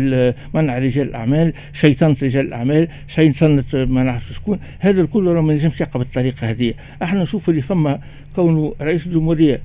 منع 0.55 0.79
رجال 0.79 1.09
الأعمال 1.09 1.53
شيطنة 1.73 2.17
رجال 2.23 2.47
الأعمال 2.47 2.89
شيطنة 3.09 3.65
ما 3.75 4.03
نعرف 4.03 4.33
شكون. 4.33 4.59
هذا 4.79 5.01
الكل 5.01 5.23
ما 5.23 5.53
يلزمش 5.53 5.81
يقع 5.81 5.99
بالطريقة 5.99 6.51
هذه. 6.51 6.75
إحنا 7.03 7.23
نشوف 7.23 7.49
اللي 7.49 7.63
فما 7.63 8.01
كونه 8.37 8.75
رئيس 8.81 9.07
الجمهورية 9.07 9.61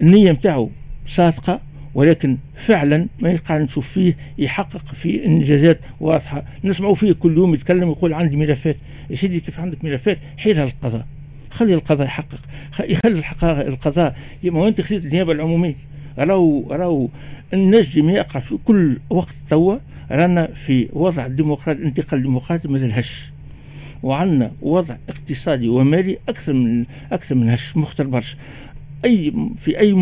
النية 0.00 0.32
نتاعو 0.32 0.70
صادقة 1.06 1.60
ولكن 1.94 2.36
فعلا 2.54 3.06
ما 3.20 3.30
يقع 3.30 3.58
نشوف 3.58 3.88
فيه 3.88 4.16
يحقق 4.38 4.86
في 4.94 5.26
إنجازات 5.26 5.80
واضحة. 6.00 6.44
نسمعوا 6.64 6.94
فيه 6.94 7.12
كل 7.12 7.36
يوم 7.36 7.54
يتكلم 7.54 7.90
يقول 7.90 8.12
عندي 8.12 8.36
ملفات. 8.36 8.76
يا 9.10 9.16
سيدي 9.16 9.40
كيف 9.40 9.60
عندك 9.60 9.84
ملفات؟ 9.84 10.18
حيلها 10.36 10.64
القضاء 10.64 11.06
خلي 11.50 11.74
القضاء 11.74 12.06
يحقق. 12.06 12.40
يخلي 12.80 13.22
القضاء. 13.68 14.16
ما 14.44 14.68
انت 14.68 14.80
خليت 14.80 15.04
النيابة 15.04 15.32
العمومية؟ 15.32 15.74
راهو 16.18 16.72
راهو 16.72 17.08
النجم 17.54 18.10
يقع 18.10 18.40
في 18.40 18.58
كل 18.64 18.98
وقت 19.10 19.34
توا. 19.50 19.76
رانا 20.10 20.46
في 20.46 20.88
وضع 20.92 21.26
ديمقراطي 21.26 21.82
انتقال 21.82 22.22
ديمقراطي 22.22 22.68
مازال 22.68 22.92
هش. 22.92 23.30
وعندنا 24.02 24.52
وضع 24.62 24.96
اقتصادي 25.08 25.68
ومالي 25.68 26.18
أكثر 26.28 26.52
من 26.52 26.84
أكثر 27.12 27.34
من 27.34 27.50
هش 27.50 27.76
مختل 27.76 28.06
برشا. 28.06 28.36
أي 29.04 29.32
في 29.64 29.78
أي 29.80 29.94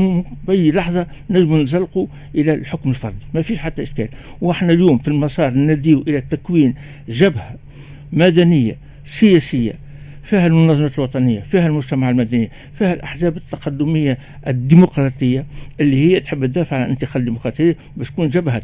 في 0.46 0.52
أي 0.52 0.70
لحظة 0.70 1.06
نجم 1.30 1.56
نزلقوا 1.56 2.06
إلى 2.34 2.54
الحكم 2.54 2.90
الفردي 2.90 3.26
ما 3.34 3.42
فيش 3.42 3.58
حتى 3.58 3.82
إشكال. 3.82 4.08
وإحنا 4.40 4.72
اليوم 4.72 4.98
في 4.98 5.08
المسار 5.08 5.54
نديو 5.54 6.04
إلى 6.08 6.20
تكوين 6.20 6.74
جبهة 7.08 7.54
مدنية 8.12 8.76
سياسية 9.04 9.72
فيها 10.22 10.46
المنظمات 10.46 10.98
الوطنية 10.98 11.40
فيها 11.40 11.66
المجتمع 11.66 12.10
المدني 12.10 12.50
فيها 12.78 12.92
الأحزاب 12.92 13.36
التقدمية 13.36 14.18
الديمقراطية 14.46 15.44
اللي 15.80 15.96
هي 15.96 16.20
تحب 16.20 16.46
تدافع 16.46 16.76
عن 16.76 16.82
الانتقال 16.84 17.16
الديمقراطي 17.16 17.74
باش 17.96 18.10
تكون 18.10 18.28
جبهة 18.28 18.62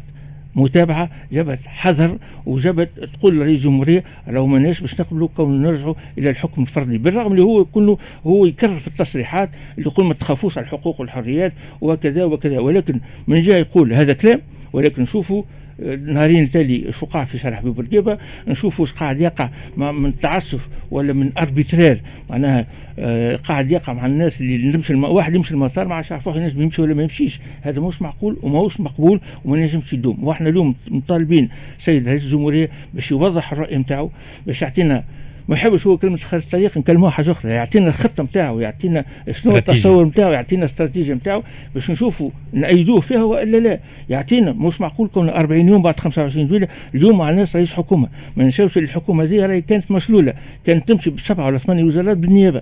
متابعة 0.55 1.09
جبهه 1.31 1.59
حذر 1.67 2.17
وجبهه 2.45 2.87
تقول 3.13 3.35
لرئيس 3.35 3.57
الجمهورية 3.57 4.03
لو 4.27 4.47
ماناش 4.47 4.81
باش 4.81 5.01
نقبلوا 5.01 5.27
كون 5.37 5.61
نرجعوا 5.61 5.93
إلى 6.17 6.29
الحكم 6.29 6.61
الفردي 6.61 6.97
بالرغم 6.97 7.31
اللي 7.31 7.43
هو 7.43 7.65
كله 7.65 7.97
هو 8.27 8.45
يكرر 8.45 8.79
في 8.79 8.87
التصريحات 8.87 9.49
اللي 9.77 9.89
يقول 9.89 10.05
ما 10.05 10.13
تخافوش 10.13 10.57
على 10.57 10.65
الحقوق 10.65 11.01
والحريات 11.01 11.53
وكذا 11.81 12.23
وكذا 12.23 12.59
ولكن 12.59 12.99
من 13.27 13.41
جهة 13.41 13.57
يقول 13.57 13.93
هذا 13.93 14.13
كلام 14.13 14.41
ولكن 14.73 15.01
نشوفوا 15.01 15.43
نهارين 15.81 16.43
التالي 16.43 16.91
شو 16.91 17.05
في 17.05 17.37
شارع 17.37 17.55
حبيب 17.57 17.73
بورقيبه 17.73 18.17
نشوفوا 18.47 18.85
واش 18.85 18.93
قاعد 18.93 19.21
يقع 19.21 19.49
من 19.77 20.19
تعسف 20.19 20.67
ولا 20.91 21.13
من 21.13 21.31
اربيترير 21.37 22.01
معناها 22.29 22.67
آه 22.99 23.35
قاعد 23.35 23.71
يقع 23.71 23.93
مع 23.93 24.05
الناس 24.05 24.41
اللي 24.41 24.71
نمشي 24.71 24.93
الم... 24.93 25.03
واحد 25.03 25.35
يمشي 25.35 25.53
المطار 25.53 25.87
ما 25.87 25.95
عادش 25.95 26.11
يعرف 26.11 26.27
واحد 26.27 26.53
يمشي 26.57 26.81
ولا 26.81 26.93
ما 26.93 27.03
يمشيش. 27.03 27.39
هذا 27.61 27.81
مش 27.81 28.01
معقول 28.01 28.37
وماهوش 28.41 28.79
مقبول 28.79 29.21
وما 29.45 29.57
نجمش 29.57 29.93
يدوم. 29.93 30.23
وإحنا 30.23 30.49
اليوم 30.49 30.75
مطالبين 30.87 31.49
سيد 31.77 32.07
رئيس 32.07 32.23
الجمهورية 32.23 32.69
باش 32.93 33.11
يوضح 33.11 33.51
الرأي 33.51 33.77
نتاعو 33.77 34.11
باش 34.47 34.61
يعطينا 34.61 35.03
ما 35.49 35.55
يحبش 35.55 35.87
هو 35.87 35.97
كلمة 35.97 36.17
خارج 36.17 36.43
الطريق 36.43 36.77
نكلموها 36.77 37.11
حاجة 37.11 37.31
أخرى 37.31 37.51
يعطينا 37.51 37.87
الخطه 37.87 38.23
نتاعو 38.23 38.59
يعطينا 38.59 39.05
شنو 39.31 39.57
التصور 39.57 40.05
نتاعو 40.05 40.31
يعطينا 40.31 40.65
الاستراتيجيه 40.65 41.13
نتاعو 41.13 41.43
باش 41.75 41.91
نشوفوا 41.91 42.29
نأيدوه 42.53 42.99
فيها 42.99 43.23
والا 43.23 43.57
لا. 43.57 43.79
يعطينا 44.09 44.51
مش 44.51 44.81
معقول 44.81 45.07
كون 45.07 45.29
40 45.29 45.67
يوم 45.67 45.81
بعد 45.81 45.99
25 45.99 46.47
جويلة 46.47 46.67
اليوم 46.95 47.17
ما 47.17 47.29
عناش 47.29 47.55
رئيس 47.55 47.73
حكومة. 47.73 48.07
ما 48.37 48.43
ننساوش 48.43 48.77
الحكومة 48.77 49.23
هذه 49.23 49.45
راهي 49.45 49.61
كانت 49.61 49.91
مشلولة 49.91 50.33
كانت 50.65 50.87
تمشي 50.87 51.09
بسبعة 51.09 51.45
ولا 51.45 51.57
ثمانية 51.57 51.83
وزارات 51.83 52.17
بالنيابة. 52.17 52.61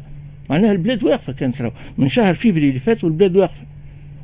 معناها 0.49 0.71
البلاد 0.71 1.03
واقفة 1.03 1.33
كانت 1.33 1.71
من 1.97 2.07
شهر 2.07 2.33
فيفري 2.33 2.69
اللي 2.69 2.79
فات 2.79 3.03
والبلاد 3.03 3.35
واقفة. 3.35 3.61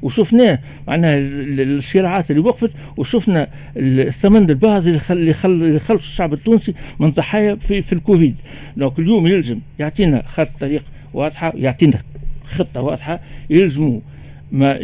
وشفناه 0.04 0.60
معناها 0.88 1.18
الصراعات 1.20 2.32
اللي 2.32 2.42
وقفت 2.42 2.72
وشفنا 2.98 3.48
الثمن 3.78 4.50
الباهظ 4.50 4.88
اللي 4.88 5.00
خل 5.00 5.16
اللي, 5.18 5.34
خل 5.34 5.52
اللي 5.52 5.80
خلص 5.80 6.02
الشعب 6.02 6.34
التونسي 6.34 6.74
من 7.00 7.12
ضحايا 7.12 7.56
في, 7.56 7.82
في 7.82 7.94
الكوفيد. 7.94 8.36
دونك 8.78 9.00
اليوم 9.00 9.28
يلزم 9.28 9.60
يعطينا 9.80 10.24
خط 10.28 10.50
طريق 10.60 10.84
واضحة 11.13 11.54
يعطينا 11.56 12.00
خطة 12.56 12.82
واضحة 12.82 13.20
يلزموا 13.50 14.00
ما 14.52 14.76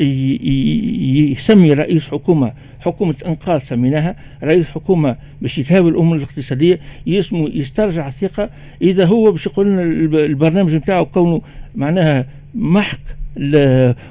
يسمي 1.32 1.74
رئيس 1.74 2.08
حكومة 2.08 2.54
حكومة 2.80 3.16
إنقاذ 3.26 3.60
سميناها 3.60 4.16
رئيس 4.44 4.70
حكومة 4.70 5.16
باش 5.42 5.58
يتهاوي 5.58 5.90
الأمور 5.90 6.18
الاقتصادية 6.18 6.80
يسمو 7.08 7.48
يسترجع 7.48 8.08
الثقة. 8.08 8.50
إذا 8.82 9.06
هو 9.06 9.32
باش 9.32 9.46
يقول 9.46 9.68
لنا 9.68 9.82
البرنامج 10.26 10.76
نتاعو 10.76 11.06
كونه 11.06 11.42
معناها 11.76 12.26
محق 12.56 13.00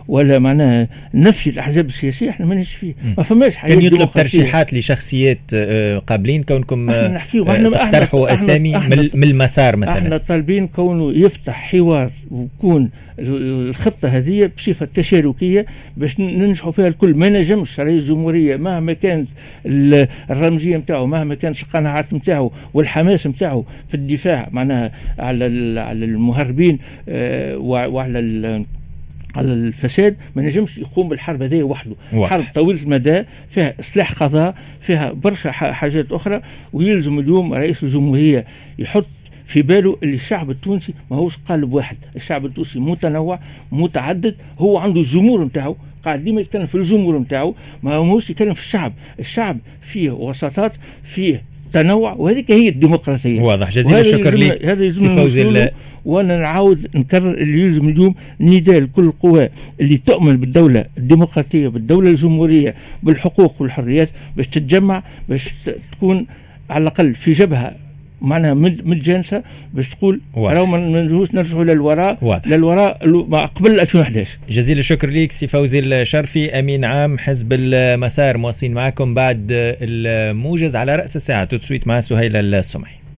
ولا 0.09 0.39
معناها 0.39 0.89
نفي 1.15 1.51
الأحزاب 1.51 1.87
السياسية 1.87 2.31
إحنا 2.31 2.47
مانيش 2.47 2.75
فيه. 2.75 2.95
ما 3.19 3.25
فماش 3.25 3.57
حاجة 3.57 3.75
كان 3.75 3.83
يطلب 3.83 4.11
ترشيحات 4.15 4.75
لشخصيات 4.75 5.39
آه، 5.55 5.99
قابلين 5.99 6.43
كونكم 6.43 6.91
تقترحوا 7.73 8.33
أسامي 8.33 8.77
من 9.15 9.25
المسار 9.25 9.77
مثلا. 9.77 9.99
إحنا 9.99 10.17
طالبين 10.17 10.67
كونه 10.67 11.13
يفتح 11.13 11.71
حوار 11.71 12.11
ويكون 12.31 12.91
الخطة 13.19 14.09
هذه 14.09 14.51
بصفة 14.57 14.89
تشاركية 14.95 15.67
باش 15.97 16.21
ننجحوا 16.21 16.73
فيها 16.73 16.89
الكل. 16.89 17.15
ما 17.15 17.29
نجمش 17.29 17.81
رئيس 17.81 18.03
الجمهورية 18.03 18.57
مهما 18.57 18.93
كانت 18.93 19.29
الرمزية 20.31 20.77
نتاعو 20.77 21.07
مهما 21.07 21.35
كانت 21.35 21.63
القناعات 21.63 22.13
نتاعو 22.13 22.53
والحماس 22.75 23.27
نتاعو 23.27 23.65
في 23.89 23.95
الدفاع 23.95 24.49
معناها 24.53 24.93
على 25.19 25.45
على 25.81 26.05
المهربين 26.05 26.79
آه، 27.09 27.57
وعلى 27.59 28.19
على 29.37 29.53
الفساد 29.53 30.17
ما 30.37 30.43
نجمش 30.43 30.79
يقوم 30.79 31.09
بالحرب 31.09 31.43
هذه 31.43 31.63
وحده. 31.63 31.95
واحد. 32.13 32.33
حرب 32.41 32.45
طويلة 32.55 32.83
المدى 32.83 33.23
فيها 33.51 33.75
إصلاح 33.81 34.13
قضاء 34.23 34.55
فيها 34.81 35.13
برشا 35.13 35.51
حاجات 35.51 36.13
أخرى 36.13 36.41
ويلزم 36.73 37.19
اليوم 37.19 37.55
رئيس 37.55 37.83
الجمهورية 37.83 38.45
يحط 38.79 39.07
في 39.47 39.63
باله 39.63 39.99
اللي 40.03 40.15
الشعب 40.15 40.51
التونسي 40.51 40.95
ما 41.11 41.17
هوش 41.17 41.37
قالب 41.49 41.73
واحد. 41.75 41.97
الشعب 42.17 42.47
التونسي 42.47 42.79
متنوع 42.81 43.41
متعدد 43.73 44.35
هو 44.59 44.79
عنده 44.79 45.01
الجمهور 45.01 45.45
نتاعو 45.45 45.77
قاعد 46.05 46.25
ديما 46.25 46.41
يتكلم 46.41 46.67
في 46.67 46.75
الجمهور 46.75 47.19
نتاعو 47.19 47.55
ما 47.83 47.95
هوش 47.95 48.31
يتكلم 48.31 48.55
في 48.55 48.61
الشعب. 48.61 48.93
الشعب 49.21 49.59
فيه 49.81 50.11
وسطات 50.11 50.73
فيه 51.03 51.43
تنوع 51.73 52.13
وهذيك 52.13 52.51
هي 52.51 52.69
الديمقراطية. 52.69 53.41
واضح. 53.41 53.71
جزيل 53.71 53.97
الشكر 53.97 54.37
لك 54.37 54.65
هذا 54.65 54.85
يلزم 54.85 55.09
وأنا 56.05 56.39
نعاود 56.39 56.89
نكرر 56.95 57.31
اللي 57.31 57.61
يلزم 57.61 57.89
اليوم 57.89 58.15
نداء 58.41 58.81
لكل 58.81 59.05
القوى 59.05 59.49
اللي 59.81 59.97
تؤمن 59.97 60.37
بالدولة 60.37 60.85
الديمقراطية 60.99 61.69
بالدولة 61.69 62.11
الجمهورية 62.11 62.75
بالحقوق 63.03 63.63
والحريات 63.63 64.09
باش 64.37 64.47
تتجمع 64.49 65.03
باش 65.29 65.55
تكون 65.93 66.27
على 66.71 66.83
الأقل 66.83 67.15
في 67.15 67.33
جبهة 67.33 67.88
معناها 68.21 68.55
متجانسه 68.55 69.43
باش 69.75 69.89
تقول 69.89 70.21
راهو 70.37 70.67
ما 70.67 71.01
نجوش 71.03 71.35
نرجعوا 71.35 71.65
للوراء. 71.65 72.41
للوراء 72.47 73.47
قبل 73.47 73.81
2011 73.81 74.39
جزيل 74.51 74.79
الشكر 74.79 75.09
ليك 75.09 75.33
سي 75.33 75.47
فوزي 75.47 75.79
الشرفي 75.79 76.59
أمين 76.59 76.85
عام 76.85 77.19
حزب 77.19 77.53
المسار 77.53 78.39
مواصلين 78.39 78.75
معكم 78.75 79.15
بعد 79.15 79.47
الموجز 79.51 80.77
على 80.77 80.97
رأس 80.97 81.17
الساعة. 81.17 81.45
تسويت 81.45 81.87
مع 81.87 82.01
سهيل 82.01 82.37
السمحي 82.37 82.98